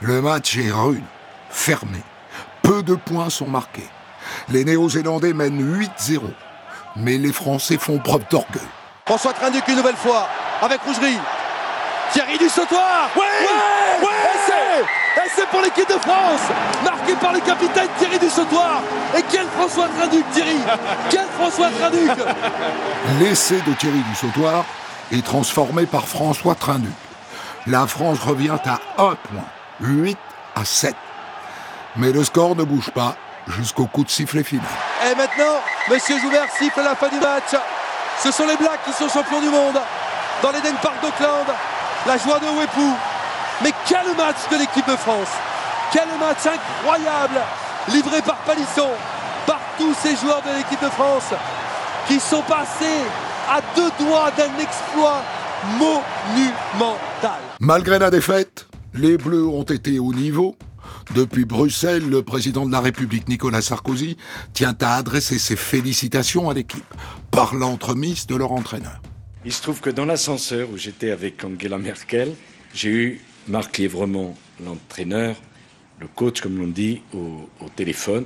Le 0.00 0.22
match 0.22 0.56
est 0.56 0.70
rude, 0.70 1.02
fermé. 1.50 1.98
Peu 2.62 2.82
de 2.82 2.94
points 2.94 3.30
sont 3.30 3.48
marqués. 3.48 3.88
Les 4.48 4.64
Néo-Zélandais 4.64 5.32
mènent 5.32 5.60
8-0. 5.60 6.20
Mais 6.96 7.18
les 7.18 7.32
Français 7.32 7.78
font 7.78 7.98
preuve 7.98 8.22
d'orgueil. 8.30 8.62
François 9.06 9.32
Trinduc 9.32 9.66
une 9.68 9.76
nouvelle 9.76 9.96
fois 9.96 10.28
avec 10.62 10.80
Rougerie. 10.82 11.18
Thierry 12.12 12.38
du 12.38 12.48
sautoir 12.48 13.10
Oui 13.16 13.22
Ouais, 14.00 14.06
Essai 14.34 15.26
Essai 15.26 15.46
pour 15.50 15.60
l'équipe 15.60 15.88
de 15.88 15.98
France 15.98 16.40
Marqué 16.82 17.12
par 17.20 17.34
le 17.34 17.40
capitaine 17.40 17.88
Thierry 17.98 18.18
du 18.18 18.30
sautoir 18.30 18.80
Et 19.16 19.22
quel 19.30 19.46
François 19.48 19.88
Trinduc 19.88 20.24
Thierry 20.30 20.56
Quel 21.10 21.26
François 21.38 21.68
Trinduc 21.70 22.10
L'essai 23.20 23.60
de 23.66 23.72
Thierry 23.74 23.98
du 24.08 24.14
Sautoir 24.14 24.64
est 25.12 25.24
transformé 25.24 25.84
par 25.84 26.06
François 26.08 26.54
Trinduc. 26.54 26.92
La 27.66 27.86
France 27.86 28.20
revient 28.20 28.56
à 28.64 28.80
1 28.96 29.14
point, 29.16 29.44
8 29.80 30.18
à 30.54 30.64
7. 30.64 30.94
Mais 31.96 32.12
le 32.12 32.24
score 32.24 32.56
ne 32.56 32.64
bouge 32.64 32.90
pas 32.90 33.16
jusqu'au 33.48 33.86
coup 33.86 34.04
de 34.04 34.10
sifflet 34.10 34.42
final. 34.42 34.66
Et 35.10 35.14
maintenant, 35.14 35.60
Monsieur 35.90 36.18
Joubert 36.20 36.46
siffle 36.58 36.82
la 36.82 36.94
fin 36.94 37.08
du 37.08 37.18
match. 37.18 37.54
Ce 38.22 38.30
sont 38.30 38.46
les 38.46 38.56
Blacks 38.56 38.84
qui 38.84 38.92
sont 38.92 39.08
champions 39.08 39.40
du 39.40 39.48
monde 39.48 39.78
dans 40.42 40.50
l'Eden 40.50 40.74
Park 40.82 40.96
d'Auckland. 41.02 41.46
La 42.06 42.16
joie 42.18 42.38
de 42.38 42.46
Wepou. 42.46 42.94
Mais 43.62 43.72
quel 43.86 44.06
match 44.16 44.36
de 44.50 44.56
l'équipe 44.56 44.86
de 44.86 44.96
France 44.96 45.28
Quel 45.92 46.06
match 46.20 46.46
incroyable 46.46 47.40
livré 47.88 48.20
par 48.22 48.36
Palisson, 48.38 48.90
par 49.46 49.60
tous 49.78 49.94
ces 50.02 50.14
joueurs 50.16 50.42
de 50.42 50.56
l'équipe 50.56 50.82
de 50.82 50.90
France 50.90 51.32
qui 52.06 52.20
sont 52.20 52.42
passés 52.42 53.02
à 53.48 53.60
deux 53.74 53.90
doigts 53.98 54.30
d'un 54.36 54.62
exploit 54.62 55.22
monumental. 55.78 57.40
Malgré 57.60 57.98
la 57.98 58.10
défaite, 58.10 58.67
les 58.98 59.16
Bleus 59.16 59.46
ont 59.46 59.62
été 59.62 59.98
au 59.98 60.12
niveau. 60.12 60.56
Depuis 61.14 61.44
Bruxelles, 61.44 62.08
le 62.08 62.22
président 62.22 62.66
de 62.66 62.72
la 62.72 62.80
République 62.80 63.28
Nicolas 63.28 63.62
Sarkozy 63.62 64.16
tient 64.54 64.76
à 64.80 64.96
adresser 64.96 65.38
ses 65.38 65.56
félicitations 65.56 66.50
à 66.50 66.54
l'équipe 66.54 66.94
par 67.30 67.54
l'entremise 67.54 68.26
de 68.26 68.34
leur 68.34 68.52
entraîneur. 68.52 69.00
Il 69.44 69.52
se 69.52 69.62
trouve 69.62 69.80
que 69.80 69.90
dans 69.90 70.04
l'ascenseur 70.04 70.68
où 70.70 70.76
j'étais 70.76 71.10
avec 71.10 71.44
Angela 71.44 71.78
Merkel, 71.78 72.34
j'ai 72.74 72.90
eu 72.90 73.20
Marc 73.46 73.78
Lièvremont, 73.78 74.34
l'entraîneur, 74.64 75.36
le 76.00 76.08
coach 76.08 76.40
comme 76.40 76.58
l'on 76.58 76.66
dit, 76.66 77.02
au, 77.14 77.48
au 77.60 77.68
téléphone. 77.74 78.24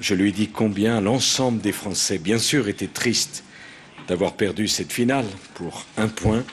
Je 0.00 0.14
lui 0.14 0.28
ai 0.28 0.32
dit 0.32 0.48
combien 0.48 1.00
l'ensemble 1.00 1.60
des 1.60 1.72
Français, 1.72 2.18
bien 2.18 2.38
sûr, 2.38 2.68
étaient 2.68 2.88
tristes 2.88 3.42
d'avoir 4.06 4.34
perdu 4.34 4.68
cette 4.68 4.92
finale 4.92 5.26
pour 5.54 5.86
un 5.96 6.08
point, 6.08 6.44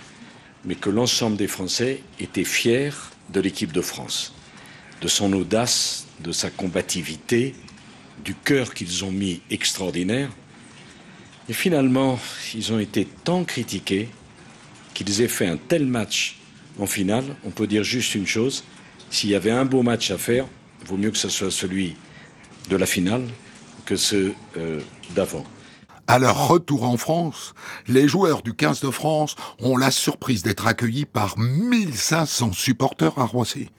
mais 0.64 0.76
que 0.76 0.90
l'ensemble 0.90 1.36
des 1.36 1.48
Français 1.48 2.02
étaient 2.20 2.46
fiers 2.46 2.92
de 3.34 3.40
l'équipe 3.40 3.72
de 3.72 3.82
France. 3.82 4.34
de 5.02 5.08
son 5.08 5.34
audace, 5.34 6.06
de 6.20 6.32
sa 6.32 6.52
combativité, 6.52 7.56
du 8.24 8.36
cœur 8.36 8.76
qu'ils 8.76 9.04
ont 9.04 9.12
mis 9.12 9.42
extraordinaire. 9.50 10.30
Et 11.50 11.54
finalement, 11.54 12.20
ils 12.54 12.72
ont 12.72 12.78
été 12.78 13.08
tant 13.24 13.44
critiqués 13.44 14.10
qu'ils 14.94 15.22
aient 15.22 15.28
fait 15.28 15.48
un 15.48 15.58
tel 15.58 15.88
match 15.88 16.38
en 16.80 16.86
finale. 16.86 17.24
On 17.44 17.50
peut 17.50 17.66
dire 17.66 17.84
juste 17.84 18.14
une 18.14 18.28
chose, 18.28 18.64
s'il 19.10 19.32
y 19.32 19.36
avait 19.36 19.52
un 19.52 19.66
beau 19.66 19.82
match 19.82 20.12
à 20.12 20.20
faire, 20.20 20.46
il 20.82 20.88
vaut 20.88 20.98
mieux 20.98 21.12
que 21.12 21.18
ce 21.18 21.30
soit 21.30 21.52
celui 21.52 21.96
de 22.70 22.76
la 22.76 22.86
finale 22.86 23.24
que 23.86 23.96
ceux 23.96 24.34
euh, 24.58 24.80
d'avant. 25.16 25.46
À 26.12 26.20
leur 26.20 26.50
retour 26.50 26.84
en 26.84 26.98
France, 26.98 27.54
les 27.88 28.06
joueurs 28.06 28.42
du 28.42 28.54
15 28.54 28.82
de 28.82 28.92
France 28.92 29.38
ont 29.64 29.78
la 29.78 29.92
surprise 29.92 30.44
d'être 30.44 30.68
accueillis 30.68 31.06
par 31.06 31.38
1500 31.38 32.52
supporters 32.52 33.18
à 33.18 33.24
Roissy. 33.24 33.70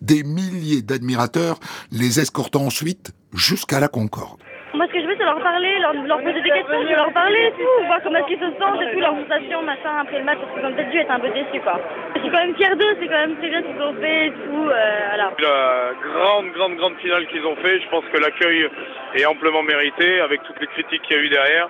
Des 0.00 0.22
milliers 0.24 0.80
d'admirateurs 0.80 1.60
les 1.90 2.18
escortent 2.18 2.56
ensuite 2.56 3.12
jusqu'à 3.34 3.78
la 3.78 3.88
Concorde. 3.88 4.40
Moi, 4.72 4.86
ce 4.88 4.92
que 4.94 5.02
je 5.02 5.06
veux, 5.06 5.16
c'est 5.18 5.24
leur 5.24 5.38
parler, 5.42 5.78
leur, 5.80 5.92
leur 5.92 6.22
poser 6.22 6.40
des 6.40 6.48
questions, 6.48 6.80
je 6.80 6.88
veux 6.88 6.96
leur 6.96 7.12
parler, 7.12 7.52
tout, 7.58 7.84
voir 7.84 8.00
comment 8.02 8.16
est-ce 8.20 8.26
qu'ils 8.26 8.40
se 8.40 8.56
sentent 8.56 8.80
et 8.80 8.90
tout, 8.90 9.00
leur 9.00 9.12
sensation, 9.12 9.60
machin, 9.60 9.92
après 10.00 10.18
le 10.18 10.24
match, 10.24 10.38
parce 10.40 10.54
qu'ils 10.56 10.64
ont 10.64 10.72
peut-être 10.72 10.90
dû 10.90 10.96
être 10.96 11.10
un 11.10 11.20
peu 11.20 11.28
déçus, 11.28 11.60
quoi. 11.60 11.78
Je 12.16 12.20
suis 12.22 12.30
quand 12.30 12.40
même 12.40 12.56
fier 12.56 12.74
d'eux, 12.74 12.96
c'est 12.98 13.06
quand 13.06 13.20
même 13.20 13.36
très 13.36 13.50
bien 13.50 13.60
ce 13.60 13.68
qu'ils 13.68 13.82
ont 13.82 14.00
fait 14.00 14.26
et 14.28 14.30
tout, 14.32 14.64
euh, 14.64 15.00
voilà. 15.12 15.28
La 15.44 15.92
grande, 16.00 16.52
grande, 16.56 16.76
grande 16.76 16.96
finale 17.04 17.26
qu'ils 17.28 17.44
ont 17.44 17.56
fait, 17.56 17.82
je 17.84 17.88
pense 17.90 18.04
que 18.10 18.16
l'accueil 18.16 18.70
est 19.14 19.26
amplement 19.26 19.62
mérité, 19.62 20.22
avec 20.22 20.42
toutes 20.44 20.58
les 20.58 20.68
critiques 20.68 21.02
qu'il 21.02 21.18
y 21.18 21.20
a 21.20 21.22
eu 21.22 21.28
derrière. 21.28 21.68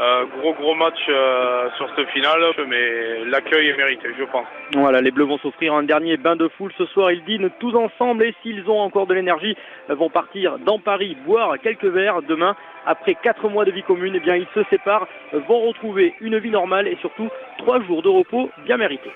Euh, 0.00 0.24
gros, 0.38 0.54
gros 0.54 0.74
match 0.74 0.98
euh, 1.08 1.68
sur 1.76 1.88
ce 1.96 2.04
finale, 2.06 2.42
mais 2.66 3.24
l'accueil 3.26 3.68
est 3.68 3.76
mérité, 3.76 4.08
je 4.18 4.24
pense. 4.24 4.46
Voilà, 4.72 5.00
les 5.00 5.12
Bleus 5.12 5.24
vont 5.24 5.38
s'offrir 5.38 5.74
un 5.74 5.84
dernier 5.84 6.16
bain 6.16 6.34
de 6.34 6.48
foule 6.48 6.72
ce 6.76 6.84
soir. 6.86 7.12
Ils 7.12 7.24
dînent 7.24 7.50
tous 7.60 7.74
ensemble 7.76 8.24
et 8.24 8.34
s'ils 8.42 8.68
ont 8.68 8.80
encore 8.80 9.06
de 9.06 9.14
l'énergie, 9.14 9.56
vont 9.88 10.10
partir 10.10 10.58
dans 10.58 10.80
Paris 10.80 11.16
boire 11.24 11.54
quelques 11.62 11.84
verres 11.84 12.22
demain. 12.22 12.56
Après 12.86 13.14
quatre 13.14 13.48
mois 13.48 13.64
de 13.64 13.70
vie 13.70 13.82
commune, 13.82 14.14
eh 14.16 14.20
bien 14.20 14.36
ils 14.36 14.48
se 14.54 14.62
séparent, 14.68 15.06
vont 15.32 15.60
retrouver 15.60 16.14
une 16.20 16.38
vie 16.38 16.50
normale 16.50 16.88
et 16.88 16.96
surtout 17.00 17.28
trois 17.58 17.80
jours 17.82 18.02
de 18.02 18.08
repos 18.08 18.50
bien 18.66 18.76
mérités. 18.76 19.12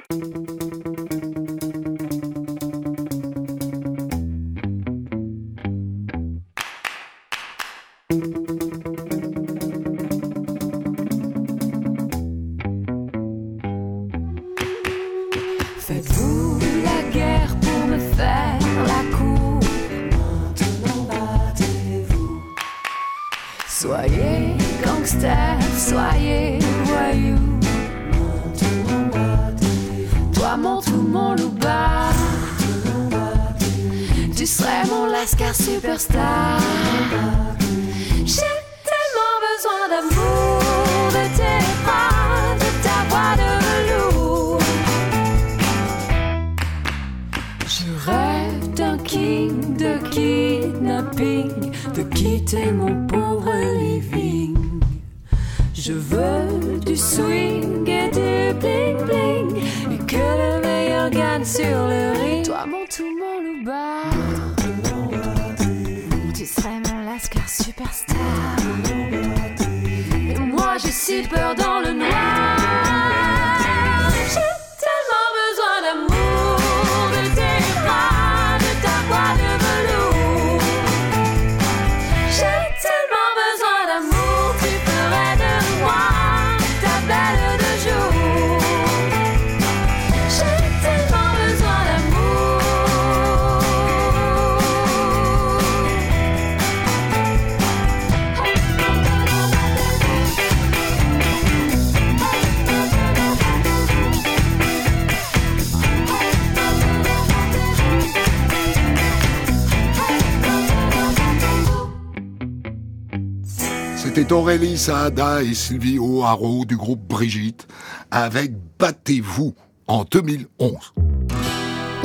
C'était 114.28 114.40
Aurélie 114.40 114.76
Saada 114.76 115.42
et 115.42 115.54
Sylvie 115.54 115.98
O'Haraud 115.98 116.66
du 116.66 116.76
groupe 116.76 117.00
Brigitte 117.00 117.66
avec 118.10 118.52
Battez-vous 118.78 119.54
en 119.86 120.04
2011. 120.04 120.92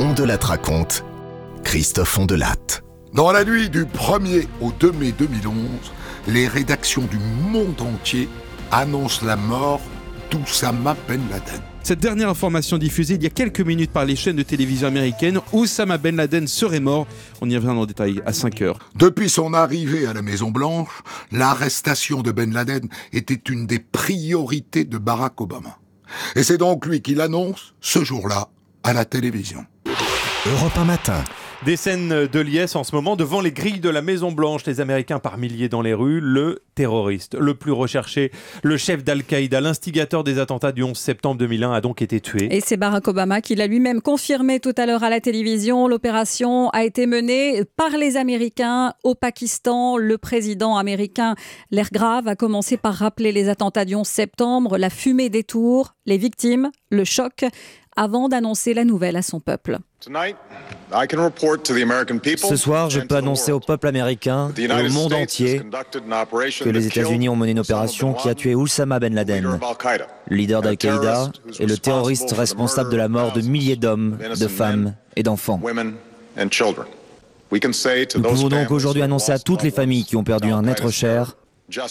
On 0.00 0.14
de 0.14 0.24
la 0.24 0.38
raconte, 0.38 1.04
Christophe 1.64 2.18
Ondelatte. 2.18 2.82
Dans 3.12 3.30
la 3.30 3.44
nuit 3.44 3.68
du 3.68 3.84
1er 3.84 4.48
au 4.62 4.72
2 4.72 4.92
mai 4.92 5.12
2011, 5.12 5.54
les 6.28 6.48
rédactions 6.48 7.04
du 7.10 7.18
monde 7.18 7.78
entier 7.82 8.30
annoncent 8.72 9.26
la 9.26 9.36
mort 9.36 9.82
d'Oussama 10.30 10.96
Ben 11.06 11.20
Laden. 11.30 11.73
Cette 11.84 12.00
dernière 12.00 12.30
information 12.30 12.78
diffusée 12.78 13.16
il 13.16 13.22
y 13.22 13.26
a 13.26 13.30
quelques 13.30 13.60
minutes 13.60 13.90
par 13.90 14.06
les 14.06 14.16
chaînes 14.16 14.36
de 14.36 14.42
télévision 14.42 14.88
américaines, 14.88 15.40
Oussama 15.52 15.98
Ben 15.98 16.16
Laden 16.16 16.48
serait 16.48 16.80
mort. 16.80 17.06
On 17.42 17.50
y 17.50 17.56
revient 17.58 17.68
en 17.68 17.84
détail 17.84 18.22
à 18.24 18.32
5 18.32 18.62
heures. 18.62 18.78
Depuis 18.94 19.28
son 19.28 19.52
arrivée 19.52 20.06
à 20.06 20.14
la 20.14 20.22
Maison 20.22 20.50
Blanche, 20.50 21.02
l'arrestation 21.30 22.22
de 22.22 22.32
Ben 22.32 22.54
Laden 22.54 22.88
était 23.12 23.38
une 23.52 23.66
des 23.66 23.80
priorités 23.80 24.84
de 24.84 24.96
Barack 24.96 25.38
Obama. 25.42 25.78
Et 26.36 26.42
c'est 26.42 26.56
donc 26.56 26.86
lui 26.86 27.02
qui 27.02 27.14
l'annonce 27.14 27.74
ce 27.82 28.02
jour-là 28.02 28.48
à 28.82 28.94
la 28.94 29.04
télévision. 29.04 29.66
Europe 30.46 30.78
1 30.78 30.84
matin. 30.84 31.22
Des 31.64 31.76
scènes 31.76 32.26
de 32.26 32.40
liesse 32.40 32.76
en 32.76 32.84
ce 32.84 32.94
moment 32.94 33.16
devant 33.16 33.40
les 33.40 33.50
grilles 33.50 33.80
de 33.80 33.88
la 33.88 34.02
Maison 34.02 34.30
Blanche, 34.30 34.66
les 34.66 34.82
Américains 34.82 35.18
par 35.18 35.38
milliers 35.38 35.70
dans 35.70 35.80
les 35.80 35.94
rues, 35.94 36.20
le 36.20 36.62
terroriste, 36.74 37.36
le 37.40 37.54
plus 37.54 37.72
recherché, 37.72 38.32
le 38.62 38.76
chef 38.76 39.02
d'Al-Qaïda, 39.02 39.62
l'instigateur 39.62 40.24
des 40.24 40.38
attentats 40.38 40.72
du 40.72 40.82
11 40.82 40.94
septembre 40.94 41.38
2001 41.38 41.72
a 41.72 41.80
donc 41.80 42.02
été 42.02 42.20
tué. 42.20 42.54
Et 42.54 42.60
c'est 42.60 42.76
Barack 42.76 43.08
Obama 43.08 43.40
qui 43.40 43.54
l'a 43.54 43.66
lui-même 43.66 44.02
confirmé 44.02 44.60
tout 44.60 44.74
à 44.76 44.84
l'heure 44.84 45.04
à 45.04 45.08
la 45.08 45.20
télévision. 45.22 45.88
L'opération 45.88 46.68
a 46.70 46.84
été 46.84 47.06
menée 47.06 47.62
par 47.76 47.96
les 47.96 48.18
Américains 48.18 48.92
au 49.02 49.14
Pakistan. 49.14 49.96
Le 49.96 50.18
président 50.18 50.76
américain, 50.76 51.34
l'air 51.70 51.88
grave, 51.90 52.28
a 52.28 52.36
commencé 52.36 52.76
par 52.76 52.92
rappeler 52.92 53.32
les 53.32 53.48
attentats 53.48 53.86
du 53.86 53.94
11 53.94 54.06
septembre, 54.06 54.76
la 54.76 54.90
fumée 54.90 55.30
des 55.30 55.44
tours, 55.44 55.94
les 56.04 56.18
victimes, 56.18 56.70
le 56.90 57.04
choc, 57.04 57.46
avant 57.96 58.28
d'annoncer 58.28 58.74
la 58.74 58.84
nouvelle 58.84 59.16
à 59.16 59.22
son 59.22 59.40
peuple. 59.40 59.78
Ce 62.36 62.56
soir, 62.56 62.90
je 62.90 63.00
peux 63.00 63.16
annoncer 63.16 63.52
au 63.52 63.60
peuple 63.60 63.86
américain 63.86 64.52
et 64.56 64.70
au 64.70 64.88
monde 64.90 65.12
entier 65.14 65.62
que 66.60 66.68
les 66.68 66.86
États-Unis 66.86 67.28
ont 67.28 67.36
mené 67.36 67.52
une 67.52 67.60
opération 67.60 68.12
qui 68.12 68.28
a 68.28 68.34
tué 68.34 68.54
Oussama 68.54 68.98
Ben 68.98 69.14
Laden, 69.14 69.58
le 70.28 70.36
leader 70.36 70.62
d'Al-Qaïda 70.62 71.30
et 71.58 71.66
le 71.66 71.78
terroriste 71.78 72.32
responsable 72.32 72.90
de 72.90 72.96
la 72.96 73.08
mort 73.08 73.32
de 73.32 73.40
milliers 73.40 73.76
d'hommes, 73.76 74.18
de 74.38 74.48
femmes 74.48 74.94
et 75.16 75.22
d'enfants. 75.22 75.60
Nous 77.52 78.22
pouvons 78.22 78.48
donc 78.48 78.70
aujourd'hui 78.70 79.02
annoncer 79.02 79.32
à 79.32 79.38
toutes 79.38 79.62
les 79.62 79.70
familles 79.70 80.04
qui 80.04 80.16
ont 80.16 80.24
perdu 80.24 80.50
un 80.50 80.66
être 80.66 80.90
cher 80.90 81.36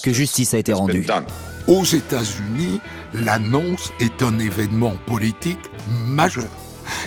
que 0.04 0.14
justice 0.14 0.54
a 0.54 0.58
été 0.58 0.74
rendue. 0.74 1.06
Aux 1.68 1.84
États-Unis, 1.84 2.80
l'annonce 3.14 3.92
est 4.00 4.22
un 4.22 4.38
événement 4.40 4.94
politique 5.06 5.60
majeur. 6.08 6.50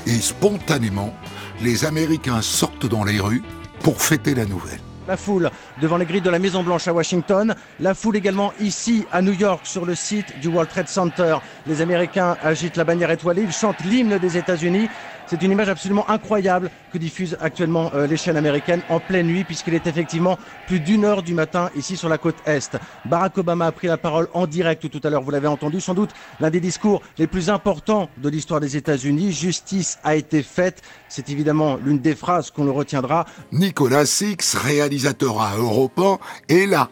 Et 0.07 0.19
spontanément, 0.21 1.15
les 1.63 1.85
Américains 1.85 2.43
sortent 2.43 2.87
dans 2.87 3.05
les 3.05 3.21
rues 3.21 3.43
pour 3.81 4.01
fêter 4.01 4.35
la 4.35 4.47
nouvelle. 4.47 4.81
La 5.07 5.17
foule 5.17 5.51
devant 5.81 5.99
les 5.99 6.05
grilles 6.05 6.21
de 6.21 6.31
la 6.31 6.41
Maison 6.41 6.65
Blanche 6.65 6.89
à 6.89 6.93
Washington, 6.93 7.55
la 7.79 7.95
foule 7.95 8.17
également 8.17 8.53
ici 8.61 9.07
à 9.13 9.23
New 9.23 9.35
York 9.35 9.61
sur 9.65 9.87
le 9.87 9.95
site 9.95 10.41
du 10.41 10.49
World 10.49 10.69
Trade 10.69 10.89
Center. 10.89 11.37
Les 11.69 11.81
Américains 11.81 12.37
agitent 12.43 12.77
la 12.77 12.83
bannière 12.83 13.13
étoilée, 13.13 13.43
ils 13.43 13.53
chantent 13.53 13.85
l'hymne 13.85 14.19
des 14.19 14.37
États-Unis 14.37 14.89
C'est 15.29 15.43
une 15.43 15.51
image 15.51 15.69
absolument 15.69 16.09
incroyable 16.09 16.71
que 16.93 16.99
diffusent 16.99 17.37
actuellement 17.41 17.91
euh, 17.95 18.07
les 18.07 18.17
chaînes 18.17 18.37
américaines 18.37 18.83
en 18.89 19.01
pleine 19.01 19.27
nuit, 19.27 19.43
puisqu'il 19.43 19.75
est 19.75 19.89
effectivement 19.89 20.39
plus 20.69 20.79
d'une 20.79 21.05
heure 21.05 21.23
du 21.23 21.35
matin 21.35 21.69
ici 21.75 21.97
sur 21.97 22.09
la 22.09 22.17
côte 22.17 22.37
Est. 22.47 22.77
Barack 23.07 23.37
Obama 23.39 23.67
a 23.67 23.73
pris 23.73 23.89
la 23.89 23.97
parole 23.97 24.29
en 24.35 24.47
direct 24.47 24.89
tout 24.89 25.01
à 25.03 25.11
l'heure, 25.11 25.23
vous 25.23 25.33
l'avez 25.33 25.49
entendu, 25.49 25.81
sans 25.81 25.95
doute 25.95 26.11
l'un 26.39 26.51
des 26.51 26.61
discours 26.61 27.03
les 27.19 27.27
plus 27.27 27.51
importants 27.51 28.09
de 28.19 28.29
l'histoire 28.29 28.61
des 28.61 28.77
États-Unis. 28.77 29.33
Justice 29.33 29.99
a 30.05 30.15
été 30.15 30.45
faite. 30.45 30.83
C'est 31.09 31.29
évidemment 31.29 31.77
l'une 31.85 31.99
des 31.99 32.15
phrases 32.15 32.53
qu'on 32.53 32.65
le 32.65 32.71
retiendra. 32.71 33.27
Nicolas 33.51 34.07
Six, 34.07 34.55
réalisateur 34.55 35.41
à 35.41 35.57
Europe 35.57 35.99
1, 35.99 36.55
est 36.55 36.67
là, 36.67 36.89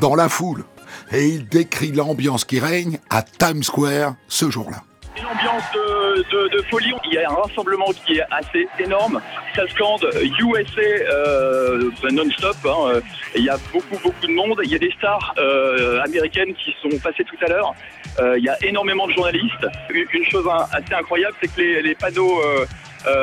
dans 0.00 0.16
la 0.16 0.28
foule. 0.28 0.64
Et 1.12 1.28
il 1.28 1.48
décrit 1.48 1.92
l'ambiance 1.92 2.44
qui 2.44 2.58
règne 2.58 2.98
à 3.10 3.22
Times 3.22 3.62
Square 3.62 4.16
ce 4.26 4.50
jour-là. 4.50 4.82
Une 5.16 5.24
ambiance 5.24 5.62
de, 5.72 5.95
de- 6.18 6.62
folie. 6.70 6.92
Il 7.06 7.14
y 7.14 7.18
a 7.18 7.30
un 7.30 7.34
rassemblement 7.34 7.86
qui 8.04 8.18
est 8.18 8.24
assez 8.30 8.66
énorme. 8.78 9.20
Ça 9.54 9.66
scande 9.68 10.08
USA 10.40 10.80
euh, 10.80 11.90
non-stop. 12.10 12.56
hein. 12.66 13.00
Il 13.34 13.44
y 13.44 13.48
a 13.50 13.56
beaucoup, 13.72 13.98
beaucoup 14.02 14.26
de 14.26 14.32
monde. 14.32 14.60
Il 14.64 14.70
y 14.70 14.74
a 14.74 14.78
des 14.78 14.90
stars 14.92 15.34
euh, 15.38 16.00
américaines 16.02 16.54
qui 16.54 16.74
sont 16.82 16.96
passées 16.98 17.24
tout 17.24 17.36
à 17.44 17.48
l'heure. 17.48 17.74
Euh, 18.20 18.38
il 18.38 18.44
y 18.44 18.48
a 18.48 18.56
énormément 18.64 19.06
de 19.06 19.12
journalistes. 19.12 19.66
Une 19.90 20.24
chose 20.30 20.46
assez 20.72 20.94
incroyable, 20.94 21.34
c'est 21.40 21.54
que 21.54 21.60
les, 21.60 21.82
les 21.82 21.94
panneaux, 21.94 22.40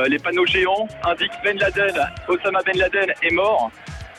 les 0.08 0.20
panneaux 0.20 0.46
géants 0.46 0.88
indiquent 1.04 1.32
Ben 1.44 1.58
Laden, 1.58 1.96
Osama 2.28 2.60
Ben 2.66 2.78
Laden 2.78 3.12
est 3.22 3.34
mort. 3.34 3.72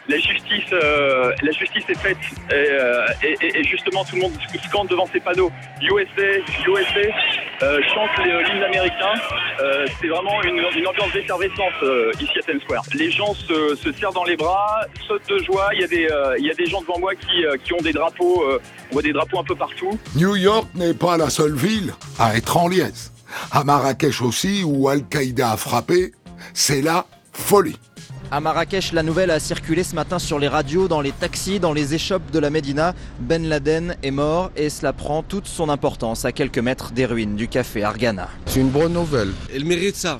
La 0.06 0.18
justice, 0.18 0.64
euh, 0.72 1.32
la 1.42 1.50
justice 1.52 1.84
est 1.88 1.98
faite 1.98 2.18
et, 2.50 2.54
euh, 2.54 3.06
et- 3.22 3.58
et- 3.58 3.64
justement 3.64 4.04
tout 4.04 4.16
le 4.16 4.22
monde 4.22 4.32
scande 4.68 4.88
devant 4.88 5.06
ces 5.10 5.18
panneaux. 5.20 5.50
USA, 5.80 6.38
USA, 6.66 7.08
euh, 7.62 7.80
chante 7.94 8.10
les- 8.22 8.44
l'hymne 8.44 8.62
américain. 8.64 9.14
Euh, 9.62 9.86
c'est 10.00 10.08
vraiment 10.08 10.42
une, 10.42 10.58
une 10.76 10.86
ambiance 10.86 11.10
d'effervescence 11.14 11.72
euh, 11.82 12.10
ici 12.20 12.32
à 12.38 12.42
Times 12.42 12.60
Square. 12.64 12.82
Les 12.94 13.10
gens 13.10 13.32
se, 13.34 13.74
se 13.76 13.92
serrent 13.92 14.12
dans 14.12 14.24
les 14.24 14.36
bras, 14.36 14.82
sautent 15.08 15.26
de 15.28 15.38
joie. 15.38 15.70
Il 15.74 15.80
y 15.80 15.84
a 15.84 15.88
des, 15.88 16.06
euh, 16.10 16.34
il 16.38 16.44
y 16.46 16.50
a 16.50 16.54
des 16.54 16.66
gens 16.66 16.82
devant 16.82 16.98
moi 16.98 17.14
qui, 17.14 17.42
qui 17.64 17.72
ont 17.72 17.80
des 17.82 17.92
drapeaux. 17.94 18.44
on 18.90 18.92
voit 18.92 19.02
des 19.02 19.12
drapeaux 19.12 19.38
un 19.38 19.44
peu 19.44 19.56
partout. 19.56 19.98
New 20.16 20.36
York 20.36 20.66
n'est 20.74 20.92
pas 20.94 21.16
la 21.16 21.30
seule 21.30 21.54
ville 21.54 21.94
à 22.18 22.36
être 22.36 22.56
en 22.58 22.68
liesse. 22.68 23.10
À 23.50 23.64
Marrakech 23.64 24.20
aussi, 24.20 24.62
où 24.64 24.86
Al-Qaïda 24.88 25.52
a 25.52 25.56
frappé, 25.56 26.12
c'est 26.52 26.82
la 26.82 27.06
folie. 27.32 27.76
À 28.34 28.40
Marrakech, 28.40 28.90
la 28.90 29.04
nouvelle 29.04 29.30
a 29.30 29.38
circulé 29.38 29.84
ce 29.84 29.94
matin 29.94 30.18
sur 30.18 30.40
les 30.40 30.48
radios, 30.48 30.88
dans 30.88 31.00
les 31.00 31.12
taxis, 31.12 31.60
dans 31.60 31.72
les 31.72 31.94
échoppes 31.94 32.32
de 32.32 32.40
la 32.40 32.50
Médina. 32.50 32.92
Ben 33.20 33.48
Laden 33.48 33.94
est 34.02 34.10
mort 34.10 34.50
et 34.56 34.70
cela 34.70 34.92
prend 34.92 35.22
toute 35.22 35.46
son 35.46 35.68
importance 35.68 36.24
à 36.24 36.32
quelques 36.32 36.58
mètres 36.58 36.90
des 36.90 37.06
ruines 37.06 37.36
du 37.36 37.46
café 37.46 37.84
Argana. 37.84 38.28
C'est 38.46 38.58
une 38.58 38.70
bonne 38.70 38.94
nouvelle. 38.94 39.30
Elle 39.54 39.64
mérite 39.64 39.94
ça. 39.94 40.18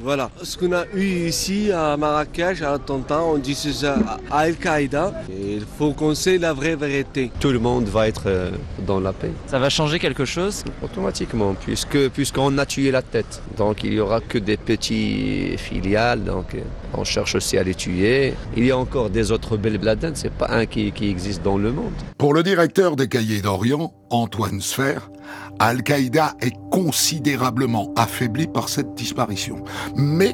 Voilà. 0.00 0.30
Ce 0.42 0.56
qu'on 0.58 0.72
a 0.72 0.84
eu 0.94 1.04
ici 1.28 1.70
à 1.72 1.96
Marrakech, 1.96 2.62
à 2.62 2.78
Tontin, 2.78 3.20
on 3.20 3.38
dit 3.38 3.54
c'est 3.54 3.72
ça 3.72 3.96
à 4.30 4.38
Al-Qaïda. 4.38 5.22
Il 5.30 5.64
faut 5.78 5.92
qu'on 5.92 6.14
sait 6.14 6.38
la 6.38 6.52
vraie 6.52 6.76
vérité. 6.76 7.30
Tout 7.40 7.50
le 7.50 7.58
monde 7.58 7.84
va 7.84 8.08
être 8.08 8.24
euh, 8.26 8.50
dans 8.86 9.00
la 9.00 9.12
paix. 9.12 9.30
Ça 9.46 9.58
va 9.58 9.70
changer 9.70 9.98
quelque 9.98 10.24
chose? 10.24 10.64
Automatiquement, 10.82 11.54
puisque 11.54 12.08
puisqu'on 12.08 12.58
a 12.58 12.66
tué 12.66 12.90
la 12.90 13.02
tête. 13.02 13.42
Donc 13.56 13.84
il 13.84 13.94
y 13.94 14.00
aura 14.00 14.20
que 14.20 14.38
des 14.38 14.56
petits 14.56 15.56
filiales. 15.56 16.24
Donc 16.24 16.54
euh, 16.54 16.60
on 16.92 17.04
cherche 17.04 17.36
aussi 17.36 17.56
à 17.56 17.62
les 17.62 17.74
tuer. 17.74 18.34
Il 18.56 18.66
y 18.66 18.70
a 18.70 18.76
encore 18.76 19.10
des 19.10 19.30
autres 19.30 19.56
Ben 19.56 19.80
Laden. 19.80 20.14
C'est 20.14 20.32
pas 20.32 20.48
un 20.50 20.66
qui, 20.66 20.90
qui 20.92 21.08
existe 21.08 21.42
dans 21.42 21.56
le 21.56 21.72
monde. 21.72 21.92
Pour 22.18 22.34
le 22.34 22.42
directeur 22.42 22.96
des 22.96 23.08
Cahiers 23.08 23.42
d'Orient, 23.42 23.92
Antoine 24.10 24.60
Sfer, 24.60 25.10
Al-Qaïda 25.58 26.34
est 26.40 26.52
considérablement 26.70 27.92
affaibli 27.96 28.46
par 28.46 28.68
cette 28.68 28.94
disparition. 28.94 29.64
Mais 29.96 30.32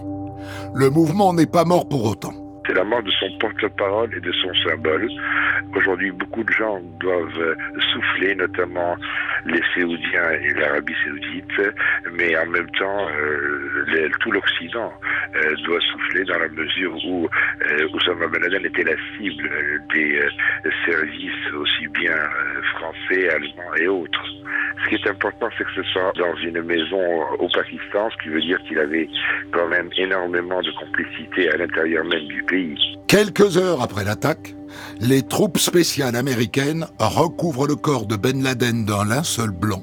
le 0.75 0.91
mouvement 0.91 1.33
n'est 1.33 1.47
pas 1.47 1.65
mort 1.65 1.89
pour 1.89 2.05
autant. 2.05 2.33
C'est 2.67 2.75
la 2.75 2.85
mort 2.85 3.03
de 3.03 3.11
son 3.13 3.27
porte-parole 3.41 4.15
et 4.17 4.21
de 4.21 4.33
son 4.33 4.55
symbole. 4.69 5.09
Aujourd'hui, 5.75 6.13
beaucoup 6.13 6.45
de 6.45 6.53
gens 6.53 6.79
doivent 7.01 7.57
souffler, 7.93 8.35
notamment 8.35 8.97
les 9.47 9.61
Saoudiens 9.75 10.31
et 10.43 10.55
l'Arabie 10.55 10.95
Saoudite, 11.05 11.75
mais 12.13 12.37
en 12.37 12.47
même 12.47 12.71
temps, 12.79 13.09
euh, 13.09 14.09
tout 14.21 14.31
l'Occident 14.31 14.93
euh, 15.37 15.55
doit 15.65 15.81
souffler 15.81 16.25
dans 16.25 16.39
la 16.39 16.49
mesure 16.49 16.95
où 17.07 17.29
euh, 17.71 17.89
Oussama 17.95 18.27
Ben 18.29 18.43
Laden 18.43 18.67
était 18.67 18.85
la 18.85 18.97
cible 19.17 19.51
des 19.95 20.19
euh, 20.19 20.71
services 20.87 21.53
aussi 21.55 21.89
bien 21.89 22.17
français, 22.75 23.29
allemands 23.31 23.75
et 23.79 23.89
autres. 23.89 24.25
Ce 24.85 24.89
qui 24.89 24.95
est 24.95 25.09
important, 25.09 25.49
c'est 25.57 25.65
que 25.65 25.75
ce 25.75 25.83
soit 25.85 26.13
dans 26.17 26.35
une 26.37 26.63
maison 26.63 27.23
au 27.39 27.49
Pakistan, 27.49 28.09
ce 28.11 28.23
qui 28.23 28.29
veut 28.31 28.41
dire 28.41 28.59
qu'il 28.67 28.79
avait 28.79 29.09
quand 29.53 29.69
même 29.69 29.91
énormément 29.97 30.63
de 30.63 30.71
complicité 30.73 31.51
à 31.51 31.57
l'intérieur 31.57 32.05
même 32.05 32.27
du 32.27 32.43
pays. 32.45 32.79
Quelques 33.07 33.59
heures 33.59 33.83
après 33.83 34.05
l'attaque, 34.05 34.55
les 35.01 35.23
troupes 35.23 35.59
spéciales 35.59 36.17
américaines 36.17 36.87
recouvrent 36.99 37.67
le 37.67 37.77
corps 37.77 38.07
de 38.07 38.17
Ben 38.17 38.43
Laden 38.43 38.85
d'un 38.87 39.05
linceul 39.05 39.51
blanc 39.51 39.83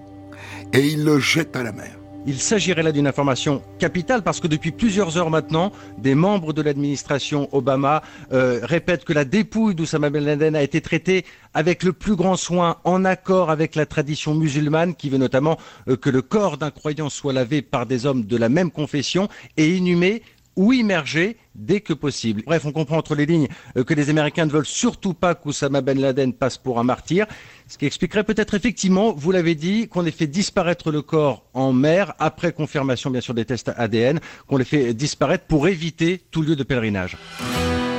et 0.73 0.79
ils 0.79 1.03
le 1.03 1.19
jettent 1.19 1.55
à 1.55 1.63
la 1.63 1.71
mer. 1.71 1.91
Il 2.29 2.41
s'agirait 2.41 2.83
là 2.83 2.91
d'une 2.91 3.07
information 3.07 3.61
capitale 3.79 4.21
parce 4.21 4.41
que 4.41 4.47
depuis 4.47 4.73
plusieurs 4.73 5.17
heures 5.17 5.29
maintenant, 5.29 5.71
des 5.97 6.13
membres 6.13 6.51
de 6.51 6.61
l'administration 6.61 7.47
Obama 7.53 8.03
euh, 8.33 8.59
répètent 8.63 9.05
que 9.05 9.13
la 9.13 9.23
dépouille 9.23 9.75
d'Oussama 9.75 10.09
Ben 10.09 10.25
Laden 10.25 10.53
a 10.53 10.61
été 10.61 10.81
traitée 10.81 11.23
avec 11.53 11.83
le 11.83 11.93
plus 11.93 12.17
grand 12.17 12.35
soin, 12.35 12.79
en 12.83 13.05
accord 13.05 13.49
avec 13.49 13.75
la 13.75 13.85
tradition 13.85 14.35
musulmane 14.35 14.93
qui 14.93 15.09
veut 15.09 15.17
notamment 15.17 15.57
euh, 15.87 15.95
que 15.95 16.09
le 16.09 16.21
corps 16.21 16.57
d'un 16.57 16.69
croyant 16.69 17.07
soit 17.07 17.31
lavé 17.31 17.61
par 17.61 17.85
des 17.85 18.05
hommes 18.05 18.25
de 18.25 18.35
la 18.35 18.49
même 18.49 18.71
confession 18.71 19.29
et 19.55 19.77
inhumé 19.77 20.21
ou 20.57 20.73
immergé 20.73 21.37
dès 21.55 21.81
que 21.81 21.93
possible. 21.93 22.43
Bref, 22.45 22.65
on 22.65 22.71
comprend 22.71 22.97
entre 22.97 23.15
les 23.15 23.25
lignes 23.25 23.47
euh, 23.77 23.83
que 23.83 23.93
les 23.93 24.09
Américains 24.09 24.45
ne 24.45 24.51
veulent 24.51 24.65
surtout 24.65 25.13
pas 25.13 25.35
qu'Oussama 25.35 25.81
Ben 25.81 25.99
Laden 25.99 26.33
passe 26.33 26.57
pour 26.57 26.79
un 26.79 26.83
martyr, 26.83 27.25
ce 27.67 27.77
qui 27.77 27.85
expliquerait 27.85 28.23
peut-être 28.23 28.53
effectivement, 28.53 29.13
vous 29.13 29.31
l'avez 29.31 29.55
dit, 29.55 29.87
qu'on 29.87 30.05
ait 30.05 30.11
fait 30.11 30.27
disparaître 30.27 30.91
le 30.91 31.01
corps 31.01 31.43
en 31.53 31.73
mer, 31.73 32.13
après 32.19 32.53
confirmation 32.53 33.09
bien 33.09 33.21
sûr 33.21 33.33
des 33.33 33.45
tests 33.45 33.71
ADN, 33.75 34.19
qu'on 34.47 34.57
les 34.57 34.65
fait 34.65 34.93
disparaître 34.93 35.45
pour 35.45 35.67
éviter 35.67 36.21
tout 36.31 36.41
lieu 36.41 36.55
de 36.55 36.63
pèlerinage. 36.63 37.17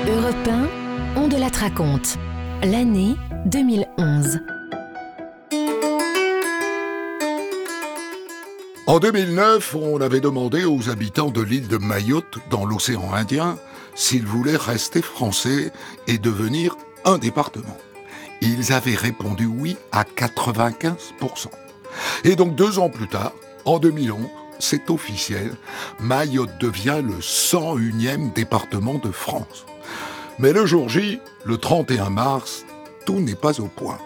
Europe 0.08 0.48
1, 0.48 0.68
on 1.16 1.28
de 1.28 1.36
la 1.36 1.48
raconte. 1.48 2.16
L'année 2.62 3.14
2011. 3.46 4.40
En 8.86 9.00
2009, 9.00 9.74
on 9.74 10.00
avait 10.00 10.20
demandé 10.20 10.64
aux 10.64 10.88
habitants 10.88 11.30
de 11.30 11.42
l'île 11.42 11.68
de 11.68 11.76
Mayotte, 11.76 12.38
dans 12.50 12.64
l'océan 12.64 13.12
Indien, 13.12 13.58
s'ils 13.94 14.24
voulaient 14.24 14.56
rester 14.56 15.02
français 15.02 15.72
et 16.06 16.16
devenir 16.16 16.74
un 17.04 17.18
département. 17.18 17.76
Ils 18.40 18.72
avaient 18.72 18.94
répondu 18.94 19.46
oui 19.46 19.76
à 19.92 20.04
95%. 20.04 21.48
Et 22.24 22.36
donc 22.36 22.54
deux 22.54 22.78
ans 22.78 22.90
plus 22.90 23.08
tard, 23.08 23.32
en 23.64 23.78
2011, 23.78 24.18
c'est 24.58 24.90
officiel, 24.90 25.52
Mayotte 26.00 26.58
devient 26.60 27.02
le 27.04 27.14
101e 27.20 28.32
département 28.32 28.94
de 28.94 29.10
France. 29.10 29.66
Mais 30.38 30.52
le 30.52 30.66
jour 30.66 30.88
J, 30.88 31.20
le 31.44 31.58
31 31.58 32.10
mars, 32.10 32.64
tout 33.06 33.20
n'est 33.20 33.34
pas 33.34 33.60
au 33.60 33.66
point. 33.66 33.98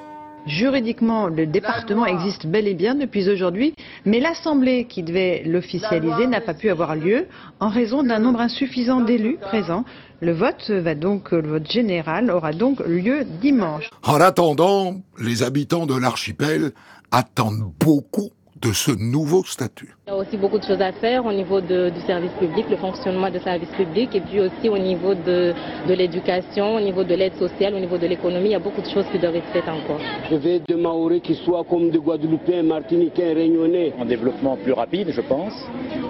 Juridiquement, 0.46 1.28
le 1.28 1.46
département 1.46 2.04
existe 2.04 2.46
bel 2.46 2.66
et 2.66 2.74
bien 2.74 2.94
depuis 2.96 3.28
aujourd'hui, 3.28 3.74
mais 4.04 4.20
l'Assemblée 4.20 4.86
qui 4.86 5.02
devait 5.02 5.42
l'officialiser 5.44 6.26
n'a 6.26 6.40
pas 6.40 6.54
pu 6.54 6.70
avoir 6.70 6.96
lieu 6.96 7.26
en 7.60 7.68
raison 7.68 8.02
d'un 8.02 8.18
nombre 8.18 8.40
insuffisant 8.40 9.00
d'élus 9.00 9.36
présents. 9.36 9.84
Le 10.20 10.32
vote 10.32 10.70
va 10.70 10.94
donc, 10.94 11.32
le 11.32 11.48
vote 11.48 11.70
général 11.70 12.30
aura 12.30 12.52
donc 12.52 12.80
lieu 12.80 13.24
dimanche. 13.40 13.90
En 14.02 14.20
attendant, 14.20 14.96
les 15.18 15.42
habitants 15.42 15.86
de 15.86 15.96
l'archipel 15.96 16.72
attendent 17.10 17.72
beaucoup 17.80 18.30
de 18.62 18.72
ce 18.72 18.92
nouveau 18.92 19.42
statut. 19.44 19.94
Il 20.06 20.10
y 20.10 20.12
a 20.12 20.16
aussi 20.16 20.36
beaucoup 20.36 20.58
de 20.58 20.64
choses 20.64 20.80
à 20.80 20.92
faire 20.92 21.24
au 21.26 21.32
niveau 21.32 21.60
de- 21.60 21.90
du 21.90 22.00
service 22.02 22.30
public, 22.38 22.66
le 22.70 22.76
fonctionnement 22.76 23.28
du 23.30 23.40
service 23.40 23.68
public, 23.70 24.14
et 24.14 24.20
puis 24.20 24.40
aussi 24.40 24.68
au 24.68 24.78
niveau 24.78 25.14
de, 25.14 25.52
de 25.88 25.94
l'éducation, 25.94 26.76
au 26.76 26.80
niveau 26.80 27.02
de 27.02 27.14
l'aide 27.14 27.34
sociale, 27.38 27.74
au 27.74 27.80
niveau 27.80 27.98
de 27.98 28.06
l'économie. 28.06 28.46
Il 28.50 28.52
y 28.52 28.54
a 28.54 28.58
beaucoup 28.60 28.80
de 28.82 28.88
choses 28.88 29.04
qui 29.10 29.18
doivent 29.18 29.34
être 29.36 29.52
faites 29.52 29.68
encore. 29.68 29.98
Je 30.30 30.36
veux 30.36 30.60
des 30.60 30.74
Maoris 30.76 31.22
qui 31.22 31.34
soient 31.34 31.64
comme 31.68 31.90
des 31.90 31.98
Guadeloupéens, 31.98 32.62
Martiniquais, 32.62 33.32
Réunionnais. 33.32 33.92
Un 34.00 34.04
développement 34.04 34.56
plus 34.56 34.72
rapide, 34.72 35.08
je 35.10 35.20
pense, 35.22 35.54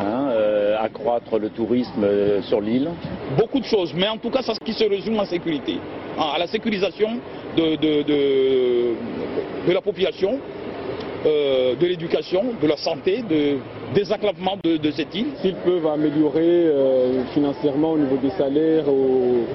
hein, 0.01 0.29
euh, 0.33 0.77
accroître 0.79 1.38
le 1.38 1.49
tourisme 1.49 2.03
euh, 2.05 2.43
sur 2.43 2.61
l'île. 2.61 2.88
beaucoup 3.38 3.61
de 3.61 3.65
choses, 3.65 3.93
mais 3.95 4.09
en 4.09 4.19
tout 4.19 4.31
cas, 4.31 4.43
ça 4.43 4.53
qui 4.65 4.73
se 4.75 4.85
résume 4.85 5.19
en 5.19 5.25
sécurité, 5.25 5.79
à 6.19 6.38
la 6.38 6.47
sécurisation 6.47 7.11
de, 7.57 7.77
de, 7.77 8.03
de, 8.03 8.95
de 9.69 9.73
la 9.73 9.81
population, 9.81 10.38
euh, 11.26 11.74
de 11.76 11.87
l'éducation, 11.87 12.42
de 12.61 12.66
la 12.66 12.76
santé, 12.76 13.22
de 13.22 13.58
désenclavement 13.94 14.56
de, 14.64 14.76
de 14.76 14.90
cette 14.90 15.14
île. 15.14 15.28
S'ils 15.40 15.54
peuvent 15.56 15.87
améliorer 15.87 16.40
euh, 16.42 17.24
financièrement 17.35 17.92
au 17.92 17.98
niveau 17.98 18.16
des 18.16 18.30
salaires, 18.30 18.88
au, 18.88 19.46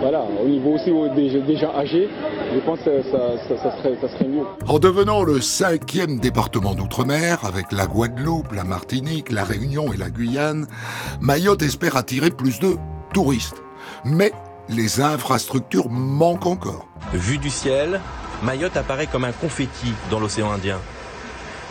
voilà, 0.00 0.24
au 0.42 0.48
niveau 0.48 0.74
aussi 0.74 0.90
des, 1.14 1.40
des 1.40 1.56
gens 1.56 1.74
âgés, 1.74 2.08
je 2.54 2.60
pense 2.60 2.80
que 2.80 3.02
ça, 3.02 3.36
ça, 3.48 3.76
serait, 3.78 3.96
ça 4.00 4.08
serait 4.08 4.28
mieux. 4.28 4.44
En 4.66 4.78
devenant 4.78 5.22
le 5.22 5.40
cinquième 5.40 6.18
département 6.18 6.74
d'outre-mer, 6.74 7.44
avec 7.44 7.72
la 7.72 7.86
Guadeloupe, 7.86 8.52
la 8.52 8.64
Martinique, 8.64 9.30
la 9.30 9.44
Réunion 9.44 9.92
et 9.92 9.96
la 9.96 10.10
Guyane, 10.10 10.66
Mayotte 11.20 11.62
espère 11.62 11.96
attirer 11.96 12.30
plus 12.30 12.60
de 12.60 12.76
touristes. 13.12 13.62
Mais 14.04 14.32
les 14.68 15.00
infrastructures 15.00 15.88
manquent 15.90 16.46
encore. 16.46 16.86
Vu 17.12 17.38
du 17.38 17.50
ciel, 17.50 18.00
Mayotte 18.42 18.76
apparaît 18.76 19.06
comme 19.06 19.24
un 19.24 19.32
confetti 19.32 19.92
dans 20.10 20.20
l'océan 20.20 20.50
Indien. 20.52 20.78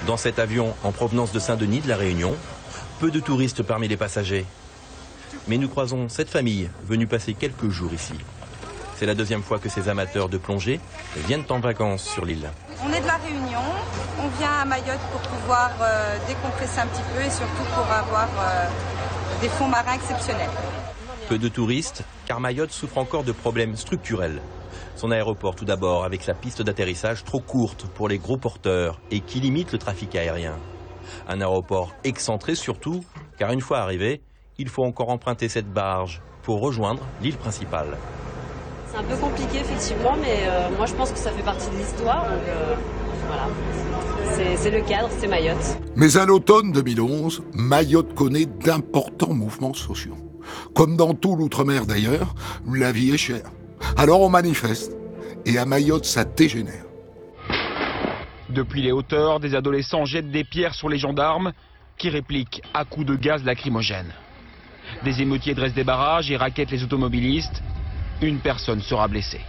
Dans 0.07 0.17
cet 0.17 0.39
avion 0.39 0.73
en 0.83 0.91
provenance 0.91 1.31
de 1.31 1.39
Saint-Denis 1.39 1.81
de 1.81 1.89
la 1.89 1.97
Réunion, 1.97 2.35
peu 2.99 3.11
de 3.11 3.19
touristes 3.19 3.63
parmi 3.63 3.87
les 3.87 3.97
passagers. 3.97 4.45
Mais 5.47 5.57
nous 5.57 5.67
croisons 5.67 6.09
cette 6.09 6.29
famille 6.29 6.69
venue 6.87 7.07
passer 7.07 7.33
quelques 7.33 7.69
jours 7.69 7.93
ici. 7.93 8.13
C'est 8.95 9.05
la 9.05 9.15
deuxième 9.15 9.43
fois 9.43 9.59
que 9.59 9.69
ces 9.69 9.87
amateurs 9.87 10.29
de 10.29 10.37
plongée 10.37 10.79
viennent 11.27 11.45
en 11.49 11.59
vacances 11.59 12.03
sur 12.03 12.25
l'île. 12.25 12.49
On 12.85 12.91
est 12.91 13.01
de 13.01 13.07
la 13.07 13.17
Réunion, 13.17 13.61
on 14.21 14.27
vient 14.39 14.51
à 14.61 14.65
Mayotte 14.65 14.99
pour 15.11 15.21
pouvoir 15.21 15.71
euh, 15.81 16.17
décompresser 16.27 16.79
un 16.79 16.87
petit 16.87 17.03
peu 17.13 17.21
et 17.21 17.29
surtout 17.29 17.63
pour 17.73 17.85
avoir 17.91 18.27
euh, 18.39 18.67
des 19.41 19.49
fonds 19.49 19.67
marins 19.67 19.93
exceptionnels. 19.93 20.49
Peu 21.27 21.37
de 21.37 21.47
touristes, 21.47 22.03
car 22.25 22.39
Mayotte 22.39 22.71
souffre 22.71 22.97
encore 22.97 23.23
de 23.23 23.31
problèmes 23.31 23.75
structurels. 23.75 24.41
Son 24.99 25.11
aéroport 25.11 25.55
tout 25.55 25.63
d'abord, 25.63 26.03
avec 26.03 26.21
sa 26.23 26.33
piste 26.33 26.61
d'atterrissage 26.61 27.23
trop 27.23 27.39
courte 27.39 27.85
pour 27.95 28.09
les 28.09 28.17
gros 28.17 28.35
porteurs 28.35 28.99
et 29.11 29.21
qui 29.21 29.39
limite 29.39 29.71
le 29.71 29.77
trafic 29.77 30.13
aérien. 30.13 30.57
Un 31.25 31.39
aéroport 31.39 31.93
excentré 32.03 32.53
surtout, 32.53 33.05
car 33.37 33.53
une 33.53 33.61
fois 33.61 33.77
arrivé, 33.77 34.21
il 34.57 34.67
faut 34.67 34.83
encore 34.83 35.07
emprunter 35.07 35.47
cette 35.47 35.71
barge 35.71 36.21
pour 36.43 36.59
rejoindre 36.59 37.01
l'île 37.21 37.37
principale. 37.37 37.97
C'est 38.91 38.97
un 38.97 39.03
peu 39.03 39.15
compliqué 39.15 39.59
effectivement, 39.59 40.17
mais 40.19 40.39
euh, 40.43 40.67
moi 40.75 40.85
je 40.85 40.93
pense 40.95 41.13
que 41.13 41.17
ça 41.17 41.31
fait 41.31 41.43
partie 41.43 41.69
de 41.69 41.77
l'histoire. 41.77 42.23
Donc 42.25 42.41
euh, 42.49 42.75
voilà, 43.27 43.47
c'est 44.57 44.69
le 44.69 44.81
cadre, 44.81 45.07
c'est 45.17 45.29
Mayotte. 45.29 45.77
Mais 45.95 46.17
à 46.17 46.25
l'automne 46.25 46.73
2011, 46.73 47.43
Mayotte 47.53 48.13
connaît 48.15 48.47
d'importants 48.47 49.33
mouvements 49.33 49.73
sociaux. 49.73 50.17
Comme 50.75 50.97
dans 50.97 51.13
tout 51.13 51.37
l'outre-mer 51.37 51.85
d'ailleurs, 51.85 52.35
la 52.69 52.91
vie 52.91 53.11
est 53.11 53.17
chère. 53.17 53.49
Alors 53.97 54.21
on 54.21 54.29
manifeste. 54.29 54.93
Et 55.45 55.57
à 55.57 55.65
Mayotte, 55.65 56.05
ça 56.05 56.25
dégénère. 56.25 56.85
Depuis 58.49 58.81
les 58.81 58.91
hauteurs, 58.91 59.39
des 59.39 59.55
adolescents 59.55 60.05
jettent 60.05 60.31
des 60.31 60.43
pierres 60.43 60.73
sur 60.73 60.89
les 60.89 60.97
gendarmes 60.97 61.53
qui 61.97 62.09
répliquent 62.09 62.61
à 62.73 62.85
coups 62.85 63.05
de 63.05 63.15
gaz 63.15 63.43
lacrymogène. 63.43 64.11
Des 65.03 65.21
émeutiers 65.21 65.53
dressent 65.53 65.73
des 65.73 65.83
barrages 65.83 66.31
et 66.31 66.37
raquettent 66.37 66.71
les 66.71 66.83
automobilistes. 66.83 67.61
Une 68.21 68.39
personne 68.39 68.81
sera 68.81 69.07
blessée. 69.07 69.41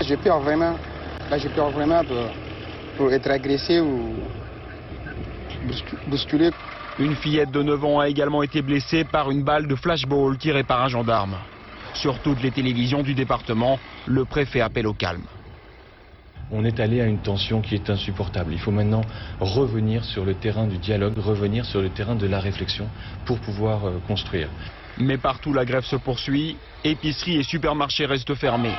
J'ai 0.00 0.16
peur 0.16 0.40
vraiment. 0.40 0.76
Là, 1.30 1.38
j'ai 1.38 1.50
peur 1.50 1.70
vraiment 1.70 2.02
pour, 2.04 2.16
pour 2.96 3.12
être 3.12 3.30
agressé 3.30 3.80
ou 3.80 4.14
bousculé. 6.08 6.50
Une 6.98 7.16
fillette 7.16 7.50
de 7.50 7.62
9 7.62 7.84
ans 7.84 8.00
a 8.00 8.08
également 8.08 8.42
été 8.42 8.62
blessée 8.62 9.04
par 9.04 9.30
une 9.30 9.42
balle 9.42 9.66
de 9.66 9.74
flashball 9.74 10.38
tirée 10.38 10.64
par 10.64 10.82
un 10.82 10.88
gendarme. 10.88 11.36
Sur 11.94 12.18
toutes 12.20 12.42
les 12.42 12.50
télévisions 12.50 13.02
du 13.02 13.14
département, 13.14 13.78
le 14.06 14.24
préfet 14.24 14.60
appelle 14.60 14.86
au 14.86 14.94
calme. 14.94 15.24
On 16.50 16.64
est 16.64 16.78
allé 16.80 17.00
à 17.00 17.06
une 17.06 17.18
tension 17.18 17.62
qui 17.62 17.74
est 17.74 17.88
insupportable. 17.88 18.52
Il 18.52 18.58
faut 18.58 18.70
maintenant 18.70 19.00
revenir 19.40 20.04
sur 20.04 20.24
le 20.24 20.34
terrain 20.34 20.66
du 20.66 20.76
dialogue, 20.76 21.16
revenir 21.18 21.64
sur 21.64 21.80
le 21.80 21.88
terrain 21.88 22.16
de 22.16 22.26
la 22.26 22.40
réflexion 22.40 22.86
pour 23.24 23.38
pouvoir 23.38 23.86
euh, 23.86 23.92
construire. 24.06 24.48
Mais 24.98 25.16
partout 25.16 25.52
la 25.52 25.64
grève 25.64 25.84
se 25.84 25.96
poursuit, 25.96 26.56
épiceries 26.84 27.36
et 27.36 27.42
supermarchés 27.42 28.06
restent 28.06 28.34
fermés. 28.34 28.74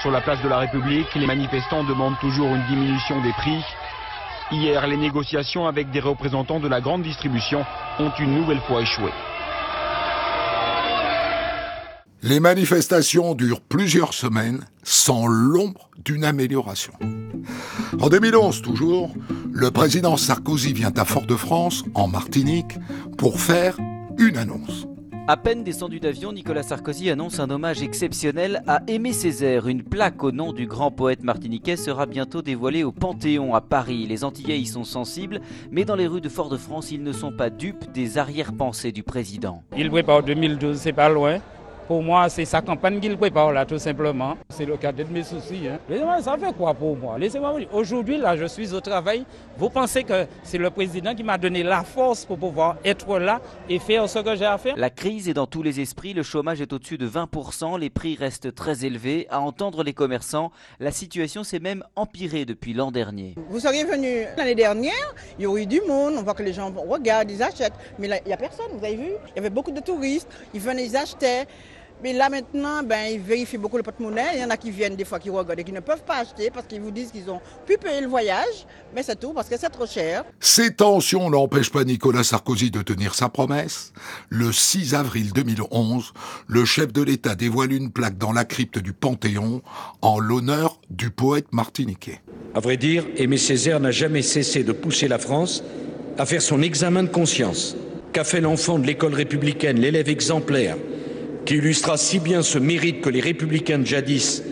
Sur 0.00 0.10
la 0.10 0.20
place 0.20 0.42
de 0.42 0.48
la 0.48 0.58
République, 0.58 1.14
les 1.14 1.26
manifestants 1.26 1.84
demandent 1.84 2.18
toujours 2.20 2.54
une 2.54 2.64
diminution 2.66 3.20
des 3.22 3.32
prix. 3.32 3.62
Hier, 4.52 4.86
les 4.86 4.96
négociations 4.96 5.66
avec 5.66 5.90
des 5.90 6.00
représentants 6.00 6.60
de 6.60 6.68
la 6.68 6.80
grande 6.80 7.02
distribution 7.02 7.64
ont 7.98 8.12
une 8.18 8.34
nouvelle 8.34 8.60
fois 8.60 8.82
échoué. 8.82 9.10
Les 12.22 12.40
manifestations 12.40 13.34
durent 13.34 13.60
plusieurs 13.60 14.14
semaines 14.14 14.64
sans 14.82 15.26
l'ombre 15.26 15.90
d'une 16.04 16.24
amélioration. 16.24 16.94
En 18.00 18.08
2011 18.08 18.62
toujours, 18.62 19.14
le 19.52 19.70
président 19.70 20.16
Sarkozy 20.16 20.72
vient 20.72 20.92
à 20.96 21.04
Fort-de-France, 21.04 21.84
en 21.94 22.08
Martinique, 22.08 22.78
pour 23.18 23.40
faire 23.40 23.76
une 24.18 24.38
annonce. 24.38 24.86
À 25.28 25.36
peine 25.36 25.62
descendu 25.62 26.00
d'avion, 26.00 26.32
Nicolas 26.32 26.62
Sarkozy 26.62 27.10
annonce 27.10 27.38
un 27.38 27.50
hommage 27.50 27.82
exceptionnel 27.82 28.62
à 28.66 28.80
Aimé 28.86 29.12
Césaire. 29.12 29.66
Une 29.66 29.82
plaque 29.82 30.22
au 30.22 30.30
nom 30.30 30.52
du 30.52 30.66
grand 30.66 30.92
poète 30.92 31.22
martiniquais 31.22 31.76
sera 31.76 32.06
bientôt 32.06 32.42
dévoilée 32.42 32.84
au 32.84 32.92
Panthéon 32.92 33.54
à 33.54 33.60
Paris. 33.60 34.06
Les 34.06 34.24
Antillais 34.24 34.58
y 34.58 34.66
sont 34.66 34.84
sensibles, 34.84 35.40
mais 35.70 35.84
dans 35.84 35.96
les 35.96 36.06
rues 36.06 36.20
de 36.20 36.28
Fort-de-France, 36.28 36.92
ils 36.92 37.02
ne 37.02 37.12
sont 37.12 37.32
pas 37.32 37.50
dupes 37.50 37.92
des 37.92 38.18
arrière-pensées 38.18 38.92
du 38.92 39.02
président. 39.02 39.64
Il 39.76 39.90
prépare 39.90 40.22
2012, 40.22 40.78
c'est 40.78 40.92
pas 40.92 41.08
loin. 41.08 41.40
Pour 41.86 42.02
moi, 42.02 42.28
c'est 42.28 42.44
sa 42.44 42.60
campagne 42.60 42.98
qu'il 42.98 43.16
prépare 43.16 43.52
là, 43.52 43.64
tout 43.64 43.78
simplement. 43.78 44.36
C'est 44.48 44.64
le 44.64 44.76
cadet 44.76 45.04
de 45.04 45.12
mes 45.12 45.22
soucis. 45.22 45.68
Hein. 45.68 45.78
Laissez-moi, 45.88 46.20
ça 46.20 46.36
fait 46.36 46.52
quoi 46.52 46.74
pour 46.74 46.96
moi? 46.96 47.16
Laissez-moi 47.16 47.54
Aujourd'hui, 47.72 48.18
là, 48.18 48.36
je 48.36 48.46
suis 48.46 48.74
au 48.74 48.80
travail. 48.80 49.24
Vous 49.56 49.70
pensez 49.70 50.02
que 50.02 50.26
c'est 50.42 50.58
le 50.58 50.70
président 50.70 51.14
qui 51.14 51.22
m'a 51.22 51.38
donné 51.38 51.62
la 51.62 51.84
force 51.84 52.24
pour 52.24 52.38
pouvoir 52.38 52.76
être 52.84 53.20
là 53.20 53.40
et 53.68 53.78
faire 53.78 54.08
ce 54.08 54.18
que 54.18 54.34
j'ai 54.34 54.44
à 54.44 54.58
faire? 54.58 54.74
La 54.76 54.90
crise 54.90 55.28
est 55.28 55.34
dans 55.34 55.46
tous 55.46 55.62
les 55.62 55.78
esprits. 55.78 56.12
Le 56.12 56.24
chômage 56.24 56.60
est 56.60 56.72
au-dessus 56.72 56.98
de 56.98 57.08
20%. 57.08 57.78
Les 57.78 57.88
prix 57.88 58.16
restent 58.16 58.52
très 58.52 58.84
élevés. 58.84 59.28
À 59.30 59.40
entendre 59.40 59.84
les 59.84 59.92
commerçants, 59.92 60.50
la 60.80 60.90
situation 60.90 61.44
s'est 61.44 61.60
même 61.60 61.84
empirée 61.94 62.46
depuis 62.46 62.74
l'an 62.74 62.90
dernier. 62.90 63.36
Vous 63.48 63.60
seriez 63.60 63.84
venu 63.84 64.24
l'année 64.36 64.56
dernière, 64.56 65.14
il 65.38 65.44
y 65.44 65.46
aurait 65.46 65.62
eu 65.62 65.66
du 65.66 65.80
monde. 65.86 66.14
On 66.18 66.22
voit 66.24 66.34
que 66.34 66.42
les 66.42 66.52
gens 66.52 66.72
regardent, 66.72 67.30
ils 67.30 67.44
achètent. 67.44 67.74
Mais 68.00 68.08
là, 68.08 68.18
il 68.24 68.26
n'y 68.26 68.34
a 68.34 68.36
personne, 68.36 68.66
vous 68.72 68.84
avez 68.84 68.96
vu? 68.96 69.12
Il 69.28 69.36
y 69.36 69.38
avait 69.38 69.50
beaucoup 69.50 69.70
de 69.70 69.80
touristes. 69.80 70.28
Ils 70.52 70.60
venaient, 70.60 70.86
ils 70.86 70.96
achetaient. 70.96 71.46
Mais 72.02 72.12
là 72.12 72.28
maintenant, 72.28 72.82
ben, 72.82 73.06
ils 73.10 73.20
vérifient 73.20 73.56
beaucoup 73.56 73.78
le 73.78 73.82
porte-monnaie. 73.82 74.32
Il 74.34 74.40
y 74.40 74.44
en 74.44 74.50
a 74.50 74.56
qui 74.56 74.70
viennent 74.70 74.96
des 74.96 75.04
fois 75.04 75.18
qui 75.18 75.30
regardent 75.30 75.58
et 75.58 75.64
qui 75.64 75.72
ne 75.72 75.80
peuvent 75.80 76.02
pas 76.02 76.18
acheter 76.18 76.50
parce 76.50 76.66
qu'ils 76.66 76.80
vous 76.80 76.90
disent 76.90 77.10
qu'ils 77.10 77.30
ont 77.30 77.40
pu 77.66 77.78
payer 77.78 78.02
le 78.02 78.06
voyage, 78.06 78.66
mais 78.94 79.02
c'est 79.02 79.18
tout 79.18 79.32
parce 79.32 79.48
que 79.48 79.58
c'est 79.58 79.70
trop 79.70 79.86
cher. 79.86 80.24
Ces 80.38 80.74
tensions 80.74 81.30
n'empêchent 81.30 81.72
pas 81.72 81.84
Nicolas 81.84 82.22
Sarkozy 82.22 82.70
de 82.70 82.82
tenir 82.82 83.14
sa 83.14 83.30
promesse. 83.30 83.92
Le 84.28 84.52
6 84.52 84.94
avril 84.94 85.32
2011, 85.32 86.12
le 86.48 86.64
chef 86.66 86.92
de 86.92 87.02
l'État 87.02 87.34
dévoile 87.34 87.72
une 87.72 87.90
plaque 87.90 88.18
dans 88.18 88.32
la 88.32 88.44
crypte 88.44 88.78
du 88.78 88.92
Panthéon 88.92 89.62
en 90.02 90.18
l'honneur 90.18 90.78
du 90.90 91.10
poète 91.10 91.52
martiniquais. 91.52 92.20
À 92.54 92.60
vrai 92.60 92.76
dire, 92.76 93.06
Aimé 93.16 93.38
Césaire 93.38 93.80
n'a 93.80 93.90
jamais 93.90 94.22
cessé 94.22 94.64
de 94.64 94.72
pousser 94.72 95.08
la 95.08 95.18
France 95.18 95.64
à 96.18 96.26
faire 96.26 96.42
son 96.42 96.60
examen 96.60 97.04
de 97.04 97.08
conscience. 97.08 97.74
Qu'a 98.12 98.24
fait 98.24 98.40
l'enfant 98.40 98.78
de 98.78 98.86
l'école 98.86 99.14
républicaine, 99.14 99.78
l'élève 99.78 100.08
exemplaire 100.08 100.76
qui 101.46 101.54
illustra 101.54 101.96
si 101.96 102.18
bien 102.18 102.42
ce 102.42 102.58
mérite 102.58 103.00
que 103.00 103.08
les 103.08 103.20
républicains 103.20 103.78
de 103.78 103.86
jadis 103.86 104.42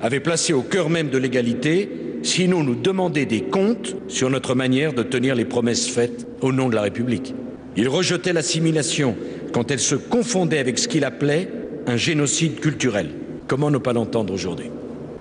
avaient 0.00 0.20
placé 0.20 0.54
au 0.54 0.62
cœur 0.62 0.88
même 0.88 1.10
de 1.10 1.18
l'égalité, 1.18 1.88
sinon 2.22 2.64
nous 2.64 2.74
demander 2.74 3.26
des 3.26 3.42
comptes 3.42 3.94
sur 4.08 4.30
notre 4.30 4.54
manière 4.54 4.94
de 4.94 5.02
tenir 5.02 5.34
les 5.34 5.44
promesses 5.44 5.86
faites 5.86 6.26
au 6.40 6.52
nom 6.52 6.70
de 6.70 6.74
la 6.74 6.82
République. 6.82 7.34
Il 7.76 7.88
rejetait 7.88 8.32
l'assimilation 8.32 9.16
quand 9.52 9.70
elle 9.70 9.78
se 9.78 9.94
confondait 9.94 10.58
avec 10.58 10.78
ce 10.78 10.88
qu'il 10.88 11.04
appelait 11.04 11.48
un 11.86 11.96
génocide 11.96 12.58
culturel. 12.58 13.10
Comment 13.46 13.70
ne 13.70 13.78
pas 13.78 13.92
l'entendre 13.92 14.32
aujourd'hui? 14.32 14.70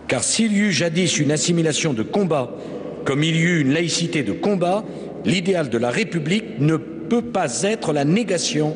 Car 0.08 0.24
s'il 0.24 0.54
y 0.54 0.60
eut 0.60 0.72
jadis 0.72 1.20
une 1.20 1.32
assimilation 1.32 1.94
de 1.94 2.04
combat, 2.04 2.56
comme 3.04 3.24
il 3.24 3.36
y 3.36 3.42
eut 3.42 3.62
une 3.62 3.74
laïcité 3.74 4.24
de 4.24 4.32
combat, 4.32 4.86
l'idéal 5.26 5.70
de 5.70 5.78
la 5.78 5.90
République 5.90 6.60
ne 6.60 6.78
peut 6.78 7.22
pas 7.22 7.64
être 7.64 7.92
la 7.92 8.06
négation 8.06 8.76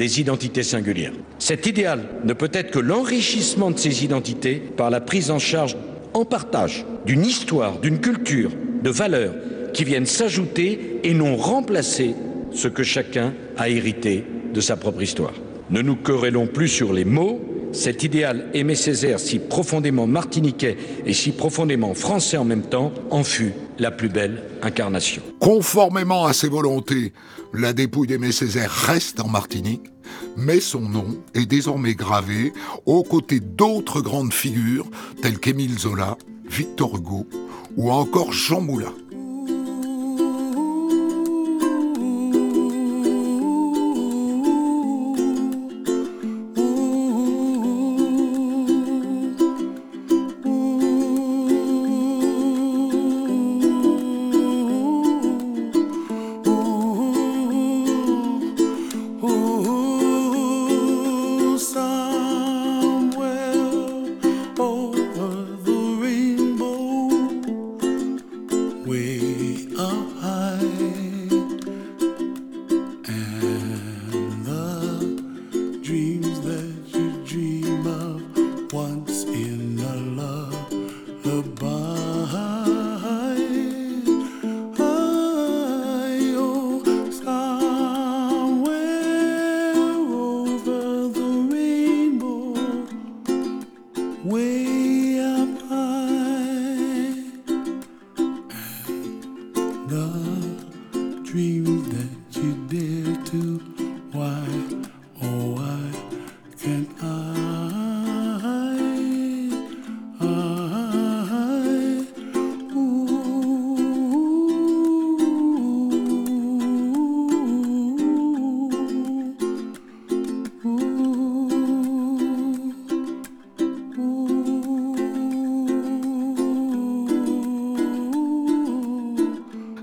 des 0.00 0.18
identités 0.18 0.62
singulières. 0.62 1.12
Cet 1.38 1.66
idéal 1.66 2.00
ne 2.24 2.32
peut 2.32 2.48
être 2.54 2.70
que 2.70 2.78
l'enrichissement 2.78 3.70
de 3.70 3.78
ces 3.78 4.02
identités 4.02 4.54
par 4.54 4.88
la 4.88 5.02
prise 5.02 5.30
en 5.30 5.38
charge 5.38 5.76
en 6.14 6.24
partage 6.24 6.86
d'une 7.04 7.26
histoire, 7.26 7.78
d'une 7.80 8.00
culture, 8.00 8.50
de 8.82 8.88
valeurs 8.88 9.34
qui 9.74 9.84
viennent 9.84 10.06
s'ajouter 10.06 11.00
et 11.04 11.12
non 11.12 11.36
remplacer 11.36 12.14
ce 12.50 12.66
que 12.66 12.82
chacun 12.82 13.34
a 13.58 13.68
hérité 13.68 14.24
de 14.54 14.60
sa 14.62 14.78
propre 14.78 15.02
histoire. 15.02 15.34
Ne 15.68 15.82
nous 15.82 15.96
querellons 15.96 16.46
plus 16.46 16.68
sur 16.68 16.94
les 16.94 17.04
mots. 17.04 17.38
Cet 17.72 18.02
idéal 18.02 18.46
Aimé 18.54 18.76
Césaire, 18.76 19.20
si 19.20 19.38
profondément 19.38 20.06
martiniquais 20.06 20.78
et 21.04 21.12
si 21.12 21.32
profondément 21.32 21.92
français 21.92 22.38
en 22.38 22.46
même 22.46 22.62
temps, 22.62 22.90
en 23.10 23.22
fut 23.22 23.52
la 23.80 23.90
plus 23.90 24.08
belle 24.08 24.42
incarnation. 24.62 25.22
Conformément 25.40 26.26
à 26.26 26.32
ses 26.32 26.48
volontés, 26.48 27.12
la 27.52 27.72
dépouille 27.72 28.06
d'Aimé 28.06 28.30
Césaire 28.30 28.70
reste 28.70 29.20
en 29.20 29.28
Martinique, 29.28 29.90
mais 30.36 30.60
son 30.60 30.80
nom 30.80 31.18
est 31.34 31.46
désormais 31.46 31.94
gravé 31.94 32.52
aux 32.86 33.02
côtés 33.02 33.40
d'autres 33.40 34.02
grandes 34.02 34.34
figures 34.34 34.86
telles 35.22 35.38
qu'Émile 35.38 35.78
Zola, 35.78 36.16
Victor 36.48 36.96
Hugo 36.96 37.26
ou 37.76 37.90
encore 37.90 38.32
Jean 38.32 38.60
Moulin. 38.60 38.92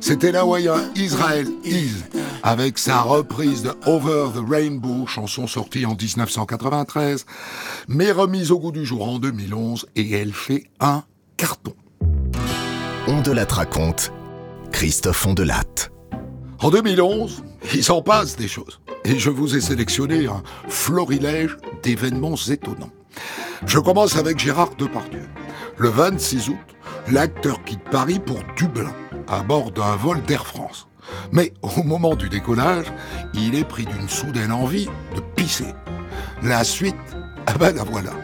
C'était 0.07 0.31
l'hawaïen 0.31 0.89
Israel 0.95 1.49
Is 1.65 2.01
avec 2.41 2.77
sa 2.77 3.01
reprise 3.01 3.63
de 3.63 3.73
Over 3.85 4.29
the 4.33 4.49
Rainbow, 4.49 5.05
chanson 5.05 5.47
sortie 5.47 5.85
en 5.85 5.95
1993, 5.95 7.25
mais 7.89 8.13
remise 8.13 8.51
au 8.51 8.57
goût 8.57 8.71
du 8.71 8.85
jour 8.85 9.05
en 9.05 9.19
2011 9.19 9.85
et 9.97 10.09
elle 10.13 10.31
fait 10.31 10.63
un 10.79 11.03
carton. 11.35 11.73
On 13.09 13.21
de 13.21 13.33
la 13.33 13.43
raconte, 13.43 14.13
Christophe 14.71 15.27
Ondelatte. 15.27 15.91
En 16.59 16.69
2011, 16.69 17.43
il 17.73 17.83
s'en 17.83 18.01
passe 18.01 18.37
des 18.37 18.47
choses. 18.47 18.79
Et 19.03 19.19
je 19.19 19.29
vous 19.29 19.57
ai 19.57 19.59
sélectionné 19.59 20.27
un 20.27 20.41
florilège 20.69 21.57
d'événements 21.83 22.37
étonnants. 22.49 22.91
Je 23.65 23.79
commence 23.79 24.15
avec 24.15 24.39
Gérard 24.39 24.75
Depardieu. 24.77 25.27
Le 25.75 25.89
26 25.89 26.47
août, 26.47 26.55
l'acteur 27.11 27.61
quitte 27.65 27.83
Paris 27.91 28.21
pour 28.25 28.39
Dublin, 28.55 28.93
à 29.27 29.41
bord 29.41 29.71
d'un 29.71 29.95
vol 29.95 30.21
d'Air 30.23 30.45
France. 30.45 30.87
Mais 31.31 31.53
au 31.61 31.83
moment 31.83 32.15
du 32.15 32.29
décollage, 32.29 32.91
il 33.33 33.55
est 33.55 33.63
pris 33.63 33.85
d'une 33.85 34.09
soudaine 34.09 34.51
envie 34.51 34.87
de 35.15 35.21
pisser. 35.35 35.73
La 36.43 36.63
suite, 36.63 36.95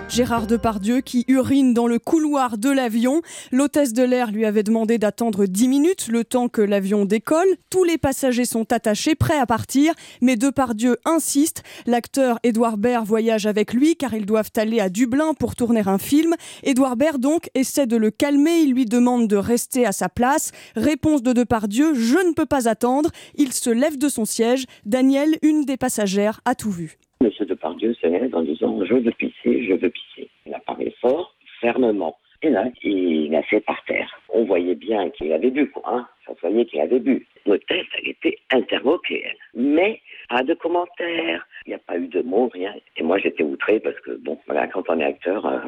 Gérard 0.10 0.48
Depardieu 0.48 1.00
qui 1.00 1.24
urine 1.30 1.74
dans 1.74 1.88
le 1.88 1.98
couloir 1.98 2.58
de 2.58 2.70
l'avion. 2.70 3.22
L'hôtesse 3.52 3.94
de 3.94 4.04
l'air 4.04 4.32
lui 4.32 4.46
avait 4.46 4.64
demandé 4.64 4.98
d'attendre 4.98 5.46
10 5.46 5.68
minutes, 5.70 6.08
le 6.10 6.26
temps 6.26 6.50
que 6.50 6.62
l'avion 6.62 7.06
décolle. 7.06 7.48
Tous 7.70 7.86
les 7.86 7.98
passagers 7.98 8.44
sont 8.44 8.72
attachés, 8.74 9.16
prêts 9.16 9.40
à 9.40 9.46
partir, 9.46 9.94
mais 10.22 10.36
Depardieu 10.36 10.98
insiste. 11.06 11.64
L'acteur 11.86 12.38
Édouard 12.44 12.78
Baird 12.78 13.06
voyage 13.06 13.46
avec 13.46 13.74
lui 13.74 13.96
car 13.96 14.14
ils 14.14 14.26
doivent 14.26 14.52
aller 14.58 14.82
à 14.82 14.90
Dublin 14.90 15.34
pour 15.34 15.56
tourner 15.56 15.84
un 15.86 15.98
film. 15.98 16.36
Édouard 16.64 16.98
Baird 16.98 17.20
donc 17.20 17.50
essaie 17.56 17.88
de 17.88 17.96
le 17.96 18.12
calmer, 18.12 18.60
il 18.60 18.74
lui 18.74 18.86
demande 18.86 19.30
de 19.30 19.38
rester 19.38 19.86
à 19.86 19.94
sa 19.94 20.10
place. 20.10 20.52
Réponse 20.76 21.24
de 21.24 21.32
Depardieu, 21.32 21.94
je 21.94 22.18
ne 22.28 22.34
peux 22.34 22.46
pas 22.46 22.68
attendre. 22.68 23.10
Il 23.36 23.54
se 23.54 23.70
lève 23.70 23.98
de 23.98 24.10
son 24.10 24.26
siège. 24.26 24.66
Daniel, 24.86 25.38
une 25.42 25.64
des 25.64 25.78
passagères, 25.78 26.42
a 26.44 26.56
tout 26.56 26.72
vu. 26.72 26.98
Monsieur 27.24 27.46
Depardieu 27.46 27.94
se 27.94 28.08
lève 28.08 28.36
en 28.36 28.42
disant 28.42 28.84
Je 28.84 28.96
veux 28.96 29.12
pisser, 29.12 29.64
je 29.64 29.74
veux 29.76 29.90
pisser. 29.90 30.30
Il 30.46 30.54
a 30.54 30.60
parlé 30.60 30.94
fort, 31.00 31.34
fermement. 31.62 32.18
Et 32.42 32.50
là, 32.50 32.66
il 32.84 33.34
a 33.34 33.42
fait 33.44 33.62
par 33.62 33.82
terre. 33.86 34.10
On 34.28 34.44
voyait 34.44 34.76
bien 34.76 35.10
qu'il 35.12 35.32
avait 35.32 35.50
bu, 35.50 35.72
quoi. 35.72 35.84
Hein 35.86 36.08
Ça 36.28 36.34
voyait 36.42 36.66
qu'il 36.66 36.82
avait 36.82 37.00
bu. 37.00 37.26
L'hôtesse, 37.46 37.86
elle 37.98 38.10
était 38.10 38.38
interloquée, 38.52 39.24
elle. 39.26 39.38
Mais 39.56 40.02
pas 40.28 40.44
de 40.44 40.54
commentaires. 40.54 41.48
Il 41.66 41.70
n'y 41.70 41.76
a 41.76 41.80
pas 41.80 41.98
eu 41.98 42.08
de 42.08 42.22
mots, 42.22 42.50
rien. 42.54 42.74
Et 42.98 43.04
moi, 43.04 43.18
j'étais 43.20 43.44
outré 43.44 43.80
parce 43.80 43.98
que, 44.02 44.12
bon, 44.18 44.38
voilà, 44.46 44.68
quand 44.68 44.84
on 44.90 45.00
est 45.00 45.06
acteur, 45.06 45.46
euh, 45.46 45.60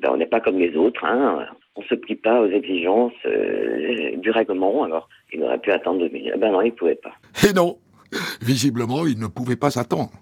ben, 0.00 0.10
on 0.12 0.16
n'est 0.18 0.26
pas 0.26 0.40
comme 0.40 0.60
les 0.60 0.76
autres. 0.76 1.04
Hein. 1.04 1.44
On 1.74 1.82
se 1.82 1.96
plie 1.96 2.14
pas 2.14 2.40
aux 2.40 2.48
exigences 2.48 3.12
euh, 3.26 4.14
du 4.14 4.30
règlement. 4.30 4.84
Alors, 4.84 5.08
il 5.32 5.42
aurait 5.42 5.58
pu 5.58 5.72
attendre 5.72 5.98
deux 5.98 6.10
minutes. 6.10 6.38
Ben 6.38 6.52
non, 6.52 6.62
il 6.62 6.66
ne 6.66 6.76
pouvait 6.76 6.94
pas. 6.94 7.14
Et 7.48 7.52
non, 7.52 7.76
visiblement, 8.40 9.06
il 9.06 9.18
ne 9.18 9.26
pouvait 9.26 9.56
pas 9.56 9.70
s'attendre. 9.70 10.12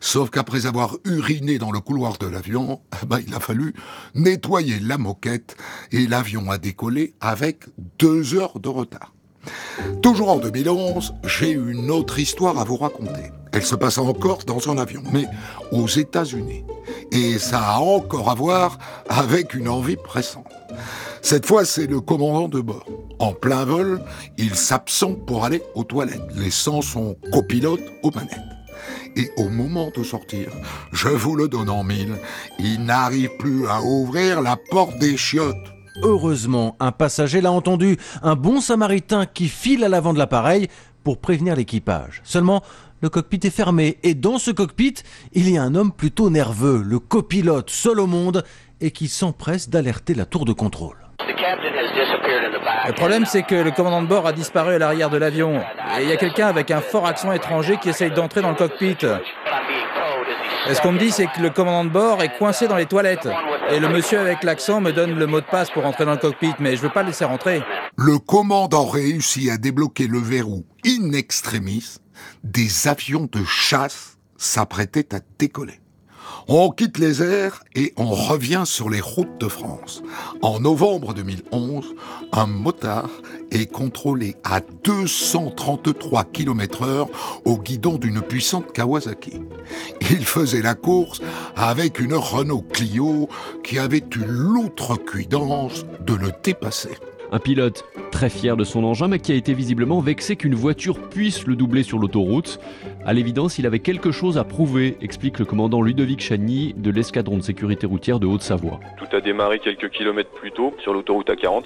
Sauf 0.00 0.30
qu'après 0.30 0.66
avoir 0.66 0.96
uriné 1.04 1.58
dans 1.58 1.70
le 1.70 1.80
couloir 1.80 2.18
de 2.18 2.26
l'avion, 2.26 2.80
ben, 3.06 3.20
il 3.26 3.34
a 3.34 3.40
fallu 3.40 3.74
nettoyer 4.14 4.80
la 4.80 4.98
moquette 4.98 5.56
et 5.92 6.06
l'avion 6.06 6.50
a 6.50 6.58
décollé 6.58 7.14
avec 7.20 7.64
deux 7.98 8.34
heures 8.34 8.60
de 8.60 8.68
retard. 8.68 9.12
Toujours 10.02 10.30
en 10.30 10.38
2011, 10.38 11.14
j'ai 11.24 11.50
une 11.50 11.90
autre 11.90 12.18
histoire 12.18 12.58
à 12.58 12.64
vous 12.64 12.76
raconter. 12.76 13.32
Elle 13.52 13.64
se 13.64 13.74
passe 13.74 13.98
encore 13.98 14.44
dans 14.46 14.70
un 14.70 14.78
avion, 14.78 15.02
mais 15.12 15.24
aux 15.72 15.86
États-Unis. 15.86 16.64
Et 17.12 17.38
ça 17.38 17.60
a 17.60 17.78
encore 17.78 18.30
à 18.30 18.34
voir 18.34 18.78
avec 19.08 19.54
une 19.54 19.68
envie 19.68 19.96
pressante. 19.96 20.52
Cette 21.22 21.46
fois, 21.46 21.64
c'est 21.64 21.86
le 21.86 22.00
commandant 22.00 22.48
de 22.48 22.60
bord. 22.60 22.86
En 23.18 23.32
plein 23.32 23.64
vol, 23.64 24.00
il 24.36 24.54
s'absente 24.54 25.26
pour 25.26 25.44
aller 25.44 25.62
aux 25.74 25.84
toilettes, 25.84 26.22
laissant 26.36 26.82
son 26.82 27.16
copilote 27.32 27.80
aux 28.02 28.10
manettes. 28.10 28.38
Et 29.16 29.30
au 29.36 29.48
moment 29.48 29.90
de 29.96 30.02
sortir, 30.04 30.50
je 30.92 31.08
vous 31.08 31.34
le 31.34 31.48
donne 31.48 31.70
en 31.70 31.82
mille, 31.82 32.16
il 32.58 32.84
n'arrive 32.84 33.30
plus 33.38 33.66
à 33.66 33.82
ouvrir 33.82 34.40
la 34.40 34.56
porte 34.70 34.98
des 34.98 35.16
chiottes. 35.16 35.56
Heureusement, 36.02 36.76
un 36.78 36.92
passager 36.92 37.40
l'a 37.40 37.50
entendu, 37.50 37.96
un 38.22 38.36
bon 38.36 38.60
samaritain 38.60 39.26
qui 39.26 39.48
file 39.48 39.82
à 39.82 39.88
l'avant 39.88 40.12
de 40.12 40.18
l'appareil 40.18 40.68
pour 41.02 41.18
prévenir 41.18 41.56
l'équipage. 41.56 42.20
Seulement, 42.22 42.62
le 43.00 43.08
cockpit 43.08 43.40
est 43.42 43.50
fermé 43.50 43.98
et 44.04 44.14
dans 44.14 44.38
ce 44.38 44.52
cockpit, 44.52 44.94
il 45.32 45.50
y 45.50 45.58
a 45.58 45.62
un 45.62 45.74
homme 45.74 45.92
plutôt 45.92 46.30
nerveux, 46.30 46.82
le 46.82 47.00
copilote 47.00 47.70
seul 47.70 47.98
au 47.98 48.06
monde 48.06 48.44
et 48.80 48.92
qui 48.92 49.08
s'empresse 49.08 49.68
d'alerter 49.68 50.14
la 50.14 50.24
tour 50.24 50.44
de 50.44 50.52
contrôle. 50.52 51.07
Le 52.86 52.92
problème, 52.92 53.26
c'est 53.26 53.42
que 53.42 53.54
le 53.54 53.70
commandant 53.70 54.02
de 54.02 54.08
bord 54.08 54.26
a 54.26 54.32
disparu 54.32 54.74
à 54.74 54.78
l'arrière 54.78 55.10
de 55.10 55.18
l'avion. 55.18 55.60
Et 55.98 56.02
il 56.02 56.08
y 56.08 56.12
a 56.12 56.16
quelqu'un 56.16 56.46
avec 56.46 56.70
un 56.70 56.80
fort 56.80 57.06
accent 57.06 57.32
étranger 57.32 57.76
qui 57.80 57.88
essaye 57.88 58.10
d'entrer 58.10 58.40
dans 58.42 58.50
le 58.50 58.56
cockpit. 58.56 58.96
Et 60.68 60.74
ce 60.74 60.80
qu'on 60.80 60.92
me 60.92 60.98
dit, 60.98 61.10
c'est 61.10 61.26
que 61.26 61.40
le 61.40 61.50
commandant 61.50 61.84
de 61.84 61.90
bord 61.90 62.22
est 62.22 62.36
coincé 62.36 62.68
dans 62.68 62.76
les 62.76 62.86
toilettes. 62.86 63.28
Et 63.70 63.80
le 63.80 63.88
monsieur 63.88 64.18
avec 64.18 64.42
l'accent 64.42 64.80
me 64.80 64.92
donne 64.92 65.18
le 65.18 65.26
mot 65.26 65.40
de 65.40 65.46
passe 65.46 65.70
pour 65.70 65.84
entrer 65.84 66.04
dans 66.04 66.12
le 66.12 66.18
cockpit, 66.18 66.54
mais 66.58 66.76
je 66.76 66.82
veux 66.82 66.88
pas 66.88 67.02
le 67.02 67.08
laisser 67.08 67.24
rentrer. 67.24 67.62
Le 67.96 68.18
commandant 68.18 68.86
réussit 68.86 69.50
à 69.50 69.56
débloquer 69.56 70.06
le 70.06 70.18
verrou 70.18 70.64
in 70.86 71.12
extremis. 71.12 71.96
Des 72.44 72.88
avions 72.88 73.28
de 73.30 73.44
chasse 73.44 74.18
s'apprêtaient 74.36 75.14
à 75.14 75.20
décoller. 75.38 75.80
On 76.50 76.70
quitte 76.70 76.96
les 76.96 77.22
airs 77.22 77.62
et 77.74 77.92
on 77.98 78.10
revient 78.10 78.62
sur 78.64 78.88
les 78.88 79.02
routes 79.02 79.38
de 79.38 79.48
France. 79.48 80.02
En 80.40 80.60
novembre 80.60 81.12
2011, 81.12 81.94
un 82.32 82.46
motard 82.46 83.10
est 83.50 83.70
contrôlé 83.70 84.34
à 84.44 84.60
233 84.82 86.24
km 86.24 86.84
heure 86.84 87.08
au 87.44 87.58
guidon 87.58 87.98
d'une 87.98 88.22
puissante 88.22 88.72
Kawasaki. 88.72 89.42
Il 90.10 90.24
faisait 90.24 90.62
la 90.62 90.74
course 90.74 91.20
avec 91.54 92.00
une 92.00 92.14
Renault 92.14 92.64
Clio 92.72 93.28
qui 93.62 93.78
avait 93.78 93.98
eu 93.98 94.24
l'outrecuidance 94.26 95.84
de 96.00 96.14
le 96.14 96.32
dépasser. 96.42 96.96
Un 97.30 97.38
pilote 97.38 97.84
très 98.10 98.30
fier 98.30 98.56
de 98.56 98.64
son 98.64 98.84
engin, 98.84 99.06
mais 99.06 99.18
qui 99.18 99.32
a 99.32 99.34
été 99.34 99.52
visiblement 99.52 100.00
vexé 100.00 100.36
qu'une 100.36 100.54
voiture 100.54 100.98
puisse 100.98 101.46
le 101.46 101.56
doubler 101.56 101.82
sur 101.82 101.98
l'autoroute. 101.98 102.58
À 103.04 103.12
l'évidence, 103.12 103.58
il 103.58 103.66
avait 103.66 103.80
quelque 103.80 104.10
chose 104.12 104.38
à 104.38 104.44
prouver, 104.44 104.96
explique 105.02 105.38
le 105.38 105.44
commandant 105.44 105.82
Ludovic 105.82 106.20
Chagny 106.20 106.74
de 106.76 106.90
l'escadron 106.90 107.36
de 107.36 107.42
sécurité 107.42 107.86
routière 107.86 108.18
de 108.18 108.26
Haute-Savoie. 108.26 108.80
Tout 108.96 109.14
a 109.16 109.20
démarré 109.20 109.58
quelques 109.58 109.90
kilomètres 109.90 110.30
plus 110.30 110.52
tôt 110.52 110.74
sur 110.82 110.94
l'autoroute 110.94 111.28
A40, 111.28 111.64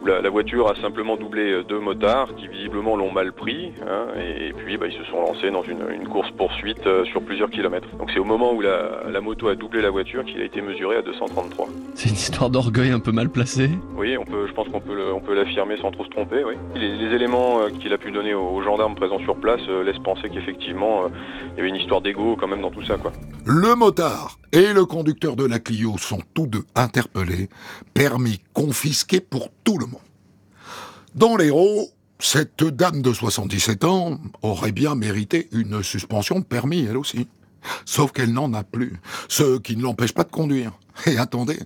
où 0.00 0.06
la, 0.06 0.20
la, 0.20 0.30
voiture 0.30 0.70
a 0.70 0.76
simplement 0.76 1.16
doublé 1.16 1.62
deux 1.68 1.80
motards 1.80 2.34
qui 2.36 2.46
visiblement 2.46 2.96
l'ont 2.96 3.12
mal 3.12 3.32
pris, 3.32 3.72
hein, 3.82 4.06
et, 4.18 4.52
puis 4.52 4.78
bah, 4.78 4.86
ils 4.88 4.96
se 4.96 5.04
sont 5.10 5.20
lancés 5.20 5.50
dans 5.50 5.62
une, 5.62 5.82
une 5.92 6.08
course-poursuite 6.08 6.86
euh, 6.86 7.04
sur 7.04 7.20
plusieurs 7.22 7.50
kilomètres. 7.50 7.88
Donc 7.98 8.10
c'est 8.12 8.20
au 8.20 8.24
moment 8.24 8.52
où 8.52 8.60
la, 8.60 9.02
la, 9.10 9.20
moto 9.20 9.48
a 9.48 9.56
doublé 9.56 9.82
la 9.82 9.90
voiture 9.90 10.24
qu'il 10.24 10.40
a 10.40 10.44
été 10.44 10.62
mesuré 10.62 10.96
à 10.96 11.02
233. 11.02 11.68
C'est 11.94 12.08
une 12.08 12.14
histoire 12.14 12.48
d'orgueil 12.48 12.90
un 12.90 13.00
peu 13.00 13.12
mal 13.12 13.28
placée 13.28 13.70
Oui, 13.96 14.16
on 14.16 14.24
peut, 14.24 14.46
je 14.46 14.52
pense 14.52 14.68
qu'on 14.68 14.80
peut 14.80 14.99
on 14.99 14.99
peut 15.30 15.34
l'affirmer 15.34 15.76
sans 15.80 15.90
trop 15.90 16.04
se 16.04 16.10
tromper. 16.10 16.44
Oui. 16.44 16.54
Les, 16.74 17.14
éléments 17.14 17.60
euh, 17.60 17.70
qu'il 17.70 17.92
a 17.92 17.98
pu 17.98 18.10
donner 18.10 18.34
aux 18.34 18.62
gendarmes 18.62 18.94
présents 18.94 19.18
sur 19.20 19.36
place 19.36 19.60
euh, 19.68 19.82
laissent 19.82 20.02
penser 20.02 20.28
qu'effectivement, 20.30 21.04
euh, 21.04 21.08
il 21.52 21.56
y 21.56 21.60
avait 21.60 21.68
une 21.68 21.76
histoire 21.76 22.00
d'ego 22.00 22.36
quand 22.38 22.48
même 22.48 22.62
dans 22.62 22.70
tout 22.70 22.84
ça. 22.84 22.96
Le 23.44 23.74
motard 23.74 24.38
et 24.52 24.72
le 24.72 24.84
conducteur 24.84 25.36
de 25.36 25.44
la 25.44 25.58
Clio 25.58 25.98
sont 25.98 26.20
tous 26.34 26.46
deux 26.46 26.64
interpellés, 26.74 27.48
permis 27.94 28.40
confisqués 28.52 29.20
pour 29.20 29.48
tout 29.64 29.78
le 29.78 29.86
monde. 29.86 30.00
Dans 31.14 31.36
l'Hérault, 31.36 31.88
cette 32.18 32.64
dame 32.64 33.02
de 33.02 33.12
77 33.12 33.84
ans 33.84 34.18
aurait 34.42 34.72
bien 34.72 34.94
mérité 34.94 35.48
une 35.52 35.82
suspension 35.82 36.38
de 36.38 36.44
permis, 36.44 36.86
elle 36.88 36.96
aussi. 36.96 37.28
Sauf 37.84 38.12
qu'elle 38.12 38.32
n'en 38.32 38.52
a 38.54 38.64
plus, 38.64 39.00
ce 39.28 39.58
qui 39.58 39.76
ne 39.76 39.82
l'empêche 39.82 40.12
pas 40.12 40.24
de 40.24 40.30
conduire. 40.30 40.72
Et 41.06 41.18
attendez, 41.18 41.58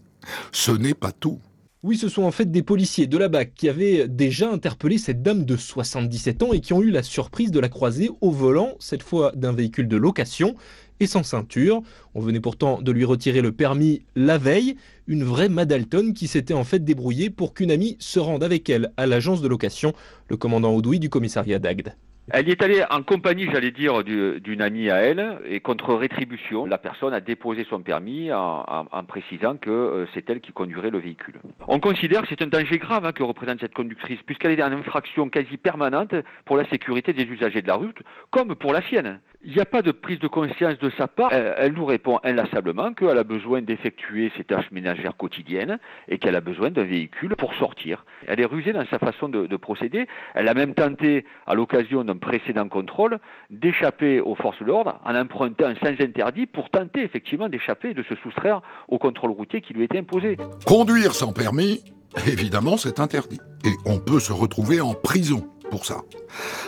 ce 0.52 0.72
n'est 0.72 0.94
pas 0.94 1.12
tout. 1.12 1.40
Oui, 1.86 1.98
ce 1.98 2.08
sont 2.08 2.22
en 2.22 2.30
fait 2.30 2.50
des 2.50 2.62
policiers 2.62 3.06
de 3.06 3.18
la 3.18 3.28
BAC 3.28 3.52
qui 3.52 3.68
avaient 3.68 4.08
déjà 4.08 4.50
interpellé 4.50 4.96
cette 4.96 5.20
dame 5.20 5.44
de 5.44 5.54
77 5.54 6.42
ans 6.42 6.54
et 6.54 6.60
qui 6.60 6.72
ont 6.72 6.80
eu 6.80 6.90
la 6.90 7.02
surprise 7.02 7.50
de 7.50 7.60
la 7.60 7.68
croiser 7.68 8.08
au 8.22 8.30
volant, 8.30 8.72
cette 8.78 9.02
fois 9.02 9.32
d'un 9.36 9.52
véhicule 9.52 9.86
de 9.86 9.98
location 9.98 10.54
et 10.98 11.06
sans 11.06 11.22
ceinture. 11.22 11.82
On 12.14 12.22
venait 12.22 12.40
pourtant 12.40 12.80
de 12.80 12.90
lui 12.90 13.04
retirer 13.04 13.42
le 13.42 13.52
permis 13.52 14.00
la 14.16 14.38
veille, 14.38 14.76
une 15.06 15.24
vraie 15.24 15.50
Madalton 15.50 16.14
qui 16.14 16.26
s'était 16.26 16.54
en 16.54 16.64
fait 16.64 16.82
débrouillée 16.82 17.28
pour 17.28 17.52
qu'une 17.52 17.70
amie 17.70 17.98
se 17.98 18.18
rende 18.18 18.42
avec 18.42 18.70
elle 18.70 18.90
à 18.96 19.04
l'agence 19.04 19.42
de 19.42 19.48
location, 19.48 19.92
le 20.30 20.38
commandant 20.38 20.72
Audouy 20.72 20.98
du 20.98 21.10
commissariat 21.10 21.58
d'Agde. 21.58 21.94
Elle 22.30 22.48
y 22.48 22.52
est 22.52 22.62
allée 22.62 22.82
en 22.90 23.02
compagnie, 23.02 23.48
j'allais 23.52 23.70
dire, 23.70 24.02
d'une 24.02 24.62
amie 24.62 24.88
à 24.88 24.96
elle, 24.96 25.40
et 25.44 25.60
contre 25.60 25.94
rétribution, 25.94 26.64
la 26.64 26.78
personne 26.78 27.12
a 27.12 27.20
déposé 27.20 27.66
son 27.68 27.82
permis 27.82 28.32
en, 28.32 29.04
précisant 29.06 29.56
que 29.56 29.70
euh, 29.70 30.06
c'est 30.14 30.28
elle 30.30 30.40
qui 30.40 30.52
conduirait 30.52 30.90
le 30.90 30.98
véhicule. 30.98 31.38
On 31.68 31.80
considère 31.80 32.22
que 32.22 32.28
c'est 32.28 32.40
un 32.40 32.46
danger 32.46 32.78
grave 32.78 33.04
hein, 33.04 33.12
que 33.12 33.22
représente 33.22 33.60
cette 33.60 33.74
conductrice, 33.74 34.20
puisqu'elle 34.24 34.58
est 34.58 34.62
en 34.62 34.72
infraction 34.72 35.28
quasi 35.28 35.58
permanente 35.58 36.14
pour 36.46 36.56
la 36.56 36.66
sécurité 36.70 37.12
des 37.12 37.24
usagers 37.24 37.60
de 37.60 37.68
la 37.68 37.74
route, 37.74 38.02
comme 38.30 38.54
pour 38.54 38.72
la 38.72 38.80
sienne. 38.82 39.20
Il 39.46 39.52
n'y 39.52 39.60
a 39.60 39.66
pas 39.66 39.82
de 39.82 39.92
prise 39.92 40.18
de 40.20 40.26
conscience 40.26 40.78
de 40.78 40.90
sa 40.96 41.06
part. 41.06 41.30
Elle, 41.32 41.74
nous 41.74 41.84
répond 41.84 42.18
inlassablement 42.24 42.94
qu'elle 42.94 43.18
a 43.18 43.24
besoin 43.24 43.60
d'effectuer 43.60 44.32
ses 44.38 44.44
tâches 44.44 44.70
ménagères 44.70 45.18
quotidiennes 45.18 45.78
et 46.08 46.16
qu'elle 46.16 46.34
a 46.34 46.40
besoin 46.40 46.70
d'un 46.70 46.84
véhicule 46.84 47.36
pour 47.36 47.52
sortir. 47.54 48.06
Elle 48.26 48.40
est 48.40 48.46
rusée 48.46 48.72
dans 48.72 48.86
sa 48.86 48.98
façon 48.98 49.28
de, 49.28 49.46
de 49.46 49.56
procéder. 49.56 50.06
Elle 50.34 50.48
a 50.48 50.54
même 50.54 50.72
tenté, 50.72 51.26
à 51.46 51.54
l'occasion 51.54 52.04
d'un 52.04 52.16
précédent 52.16 52.68
contrôle, 52.70 53.18
d'échapper 53.50 54.20
aux 54.20 54.34
forces 54.34 54.58
de 54.60 54.64
l'ordre 54.64 54.98
en 55.04 55.14
empruntant 55.14 55.74
sans 55.82 56.02
interdit 56.02 56.46
pour 56.46 56.70
tenter 56.70 57.02
effectivement 57.02 57.50
d'échapper 57.50 57.90
et 57.90 57.94
de 57.94 58.02
se 58.02 58.14
soustraire 58.16 58.62
au 58.88 58.98
contrôle 58.98 59.32
routier 59.32 59.60
qui 59.60 59.74
lui 59.74 59.84
était 59.84 59.98
imposé. 59.98 60.38
Conduire 60.64 61.12
sans 61.12 61.34
permis, 61.34 61.84
évidemment, 62.26 62.78
c'est 62.78 62.98
interdit. 62.98 63.40
Et 63.66 63.74
on 63.84 63.98
peut 63.98 64.20
se 64.20 64.32
retrouver 64.32 64.80
en 64.80 64.94
prison 64.94 65.50
pour 65.70 65.86
ça. 65.86 66.02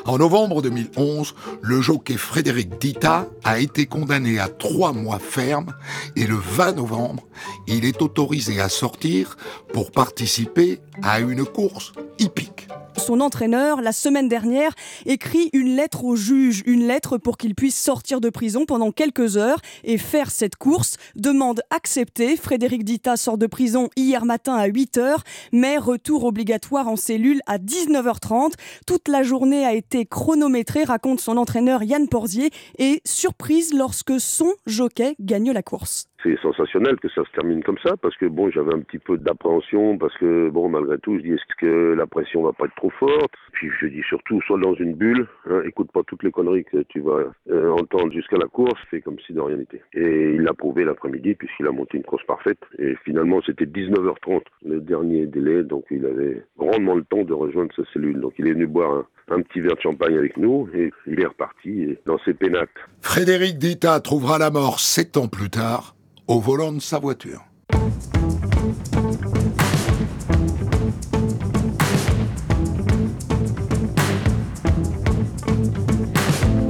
En 0.05 0.19
novembre 0.19 0.63
2011, 0.63 1.35
le 1.63 1.81
jockey 1.81 2.17
Frédéric 2.17 2.79
Dita 2.81 3.27
a 3.45 3.59
été 3.59 3.87
condamné 3.87 4.39
à 4.39 4.49
trois 4.49 4.93
mois 4.93 5.19
ferme 5.19 5.75
et 6.15 6.27
le 6.27 6.37
20 6.37 6.73
novembre, 6.73 7.25
il 7.67 7.85
est 7.85 8.03
autorisé 8.03 8.61
à 8.61 8.69
sortir 8.69 9.37
pour 9.73 9.91
participer 9.91 10.81
à 11.03 11.21
une 11.21 11.45
course 11.45 11.93
hippique 12.19 12.69
son 12.99 13.21
entraîneur, 13.21 13.81
la 13.81 13.93
semaine 13.93 14.29
dernière, 14.29 14.73
écrit 15.05 15.51
une 15.53 15.77
lettre 15.77 16.05
au 16.05 16.17
juge, 16.17 16.63
une 16.67 16.87
lettre 16.87 17.19
pour 17.19 17.37
qu'il 17.37 17.55
puisse 17.55 17.79
sortir 17.79 18.21
de 18.21 18.31
prison 18.31 18.67
pendant 18.67 18.93
quelques 18.93 19.37
heures 19.37 19.61
et 19.85 19.99
faire 19.99 20.31
cette 20.31 20.57
course. 20.57 20.97
Demande 21.15 21.63
acceptée. 21.71 22.37
Frédéric 22.37 22.85
Dita 22.85 23.17
sort 23.17 23.39
de 23.39 23.47
prison 23.47 23.89
hier 23.97 24.25
matin 24.25 24.55
à 24.55 24.69
8h, 24.69 25.19
mais 25.53 25.79
retour 25.79 26.25
obligatoire 26.25 26.89
en 26.89 26.97
cellule 26.97 27.41
à 27.47 27.59
19h30. 27.59 28.53
Toute 28.87 29.09
la 29.09 29.23
journée 29.23 29.65
a 29.65 29.75
été 29.75 30.07
chronométrée, 30.07 30.85
raconte 30.85 31.21
son 31.21 31.37
entraîneur 31.37 31.83
Yann 31.83 32.09
Porzier, 32.09 32.51
et 32.79 33.01
surprise 33.05 33.73
lorsque 33.75 34.21
son 34.21 34.53
jockey 34.67 35.15
gagne 35.21 35.53
la 35.53 35.63
course 35.63 36.09
c'est 36.27 36.41
sensationnel 36.41 36.97
que 36.97 37.09
ça 37.09 37.23
se 37.25 37.31
termine 37.33 37.63
comme 37.63 37.79
ça 37.85 37.97
parce 37.97 38.17
que 38.17 38.27
bon 38.27 38.51
j'avais 38.51 38.75
un 38.75 38.81
petit 38.81 38.99
peu 38.99 39.17
d'appréhension 39.17 39.97
parce 39.99 40.17
que 40.19 40.51
bon 40.51 40.69
malgré 40.69 40.99
tout 40.99 41.17
je 41.19 41.23
dis 41.23 41.33
est-ce 41.33 41.55
que 41.59 41.95
la 41.95 42.07
pression 42.07 42.43
va 42.43 42.53
pas 42.53 42.67
être 42.67 42.75
trop 42.75 42.91
forte? 42.91 43.33
Puis 43.53 43.71
je 43.81 43.87
dis 43.87 44.03
surtout 44.09 44.41
sois 44.43 44.59
dans 44.59 44.75
une 44.75 44.95
bulle 44.95 45.29
hein, 45.49 45.63
écoute 45.65 45.91
pas 45.93 46.03
toutes 46.07 46.23
les 46.23 46.31
conneries 46.31 46.65
que 46.65 46.83
tu 46.89 47.01
vas 47.01 47.33
euh, 47.51 47.71
entendre 47.71 48.13
jusqu'à 48.13 48.37
la 48.37 48.47
course 48.47 48.81
fais 48.91 49.01
comme 49.01 49.19
si 49.27 49.33
de 49.33 49.41
rien 49.41 49.57
n'était. 49.57 49.83
Et 49.95 50.35
il 50.35 50.43
l'a 50.43 50.55
prouvé 50.55 50.85
l'après-midi 50.85 51.35
puisqu'il 51.35 51.67
a 51.67 51.73
monté 51.73 51.99
une 51.99 52.05
course 52.05 52.25
parfaite. 52.27 52.61
Et 52.79 52.97
finalement 53.05 53.41
c'était 53.45 53.67
19h30 53.67 54.43
le 54.65 54.81
dernier 54.81 55.27
délai 55.27 55.63
donc 55.63 55.85
il 55.91 56.05
avait 56.07 56.43
grandement 56.59 56.95
le 56.95 57.05
temps 57.05 57.23
de 57.23 57.35
rejoindre 57.35 57.73
sa 57.77 57.83
cellule. 57.93 58.21
Donc 58.21 58.35
il 58.39 58.49
est 58.49 58.53
venu 58.53 58.67
boire 58.67 59.05
un, 59.29 59.43
petit 59.43 59.61
verre 59.61 59.77
de 59.77 59.81
champagne 59.81 60.17
avec 60.17 60.37
nous 60.37 60.69
et 60.75 60.91
il 61.07 61.21
est 61.21 61.27
reparti 61.27 61.97
dans 62.05 62.19
ses 62.25 62.35
pénates. 62.35 62.69
Frédéric 63.01 63.59
Dita 63.59 64.01
trouvera 64.01 64.39
la 64.39 64.51
mort 64.51 64.81
sept 64.81 65.17
ans 65.17 65.29
plus 65.29 65.51
tard 65.51 65.97
au 66.29 66.41
volant 66.41 66.73
de 66.73 66.81
sa 66.81 66.99
voiture. 66.99 67.45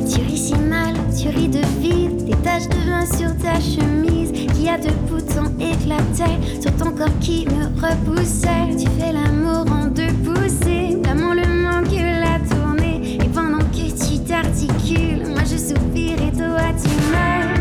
Tu 0.08 0.20
ris 0.20 0.36
si 0.36 0.54
mal, 0.54 0.94
tu 1.16 1.28
ris 1.28 1.48
de 1.48 1.60
vide, 1.80 2.24
des 2.26 2.36
taches 2.42 2.68
de 2.68 2.90
vin 2.90 3.06
sur 3.06 3.36
ta 3.38 3.58
chemise, 3.60 4.32
qui 4.54 4.68
a 4.68 4.78
deux 4.78 4.92
boutons 5.08 5.50
éclatés 5.58 6.60
sur 6.60 6.74
ton 6.76 6.92
corps 6.92 7.18
qui 7.20 7.46
me 7.46 7.66
repoussait. 7.80 8.76
Tu 8.78 8.86
fais 8.98 9.12
l'amour 9.12 9.64
en 9.72 9.86
deux 9.86 10.12
poussées, 10.24 10.98
l'amour 11.04 11.34
le 11.34 11.46
manque 11.62 11.92
la 11.92 12.38
tournée, 12.54 13.16
et 13.24 13.28
pendant 13.28 13.64
que 13.70 13.88
tu 13.90 14.18
t'articules, 14.22 15.26
moi 15.28 15.44
je 15.44 15.56
soupire 15.56 16.20
et 16.22 16.32
toi 16.32 16.72
tu 16.82 16.90
meurs. 17.10 17.55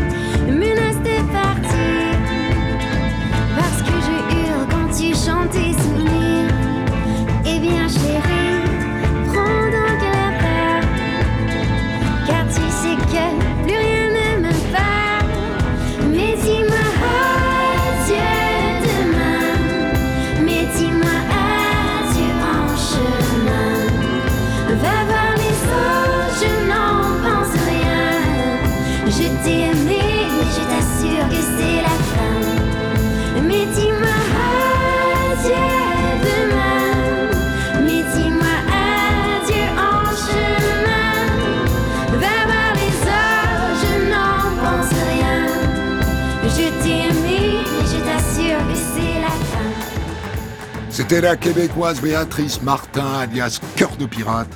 C'était 51.08 51.20
la 51.20 51.36
québécoise 51.36 52.00
Béatrice 52.00 52.62
Martin, 52.62 53.06
alias 53.20 53.60
Cœur 53.76 53.96
de 53.96 54.06
Pirate, 54.06 54.50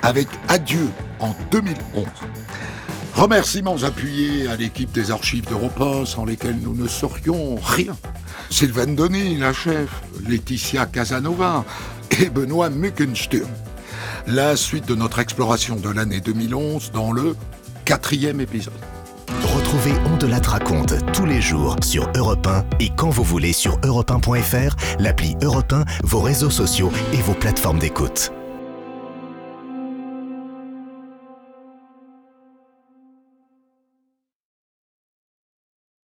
avec 0.00 0.28
Adieu 0.46 0.86
en 1.18 1.34
2011. 1.50 2.06
Remerciements 3.16 3.82
appuyés 3.82 4.46
à 4.46 4.54
l'équipe 4.54 4.92
des 4.92 5.10
archives 5.10 5.48
d'Europe 5.48 5.80
1 5.80 6.06
sans 6.06 6.24
lesquelles 6.24 6.60
nous 6.60 6.76
ne 6.76 6.86
serions 6.86 7.56
rien. 7.56 7.96
Sylvain 8.48 8.86
Denis, 8.86 9.38
la 9.38 9.52
chef, 9.52 9.88
Laetitia 10.28 10.86
Casanova 10.86 11.64
et 12.20 12.30
Benoît 12.30 12.70
Muckensturm. 12.70 13.50
La 14.28 14.54
suite 14.54 14.86
de 14.86 14.94
notre 14.94 15.18
exploration 15.18 15.74
de 15.74 15.90
l'année 15.90 16.20
2011 16.20 16.92
dans 16.92 17.10
le 17.10 17.34
quatrième 17.84 18.40
épisode. 18.40 18.72
Retrouvez 19.68 20.00
On 20.10 20.16
de 20.16 20.26
la 20.26 20.38
raconte 20.38 20.94
tous 21.12 21.26
les 21.26 21.42
jours 21.42 21.76
sur 21.82 22.10
Europe 22.16 22.46
1 22.46 22.64
et 22.80 22.88
quand 22.88 23.10
vous 23.10 23.22
voulez 23.22 23.52
sur 23.52 23.78
europe1.fr, 23.80 24.74
l'appli 24.98 25.36
Europe 25.42 25.74
1, 25.74 25.84
vos 26.04 26.20
réseaux 26.20 26.48
sociaux 26.48 26.90
et 27.12 27.18
vos 27.18 27.34
plateformes 27.34 27.78
d'écoute. 27.78 28.32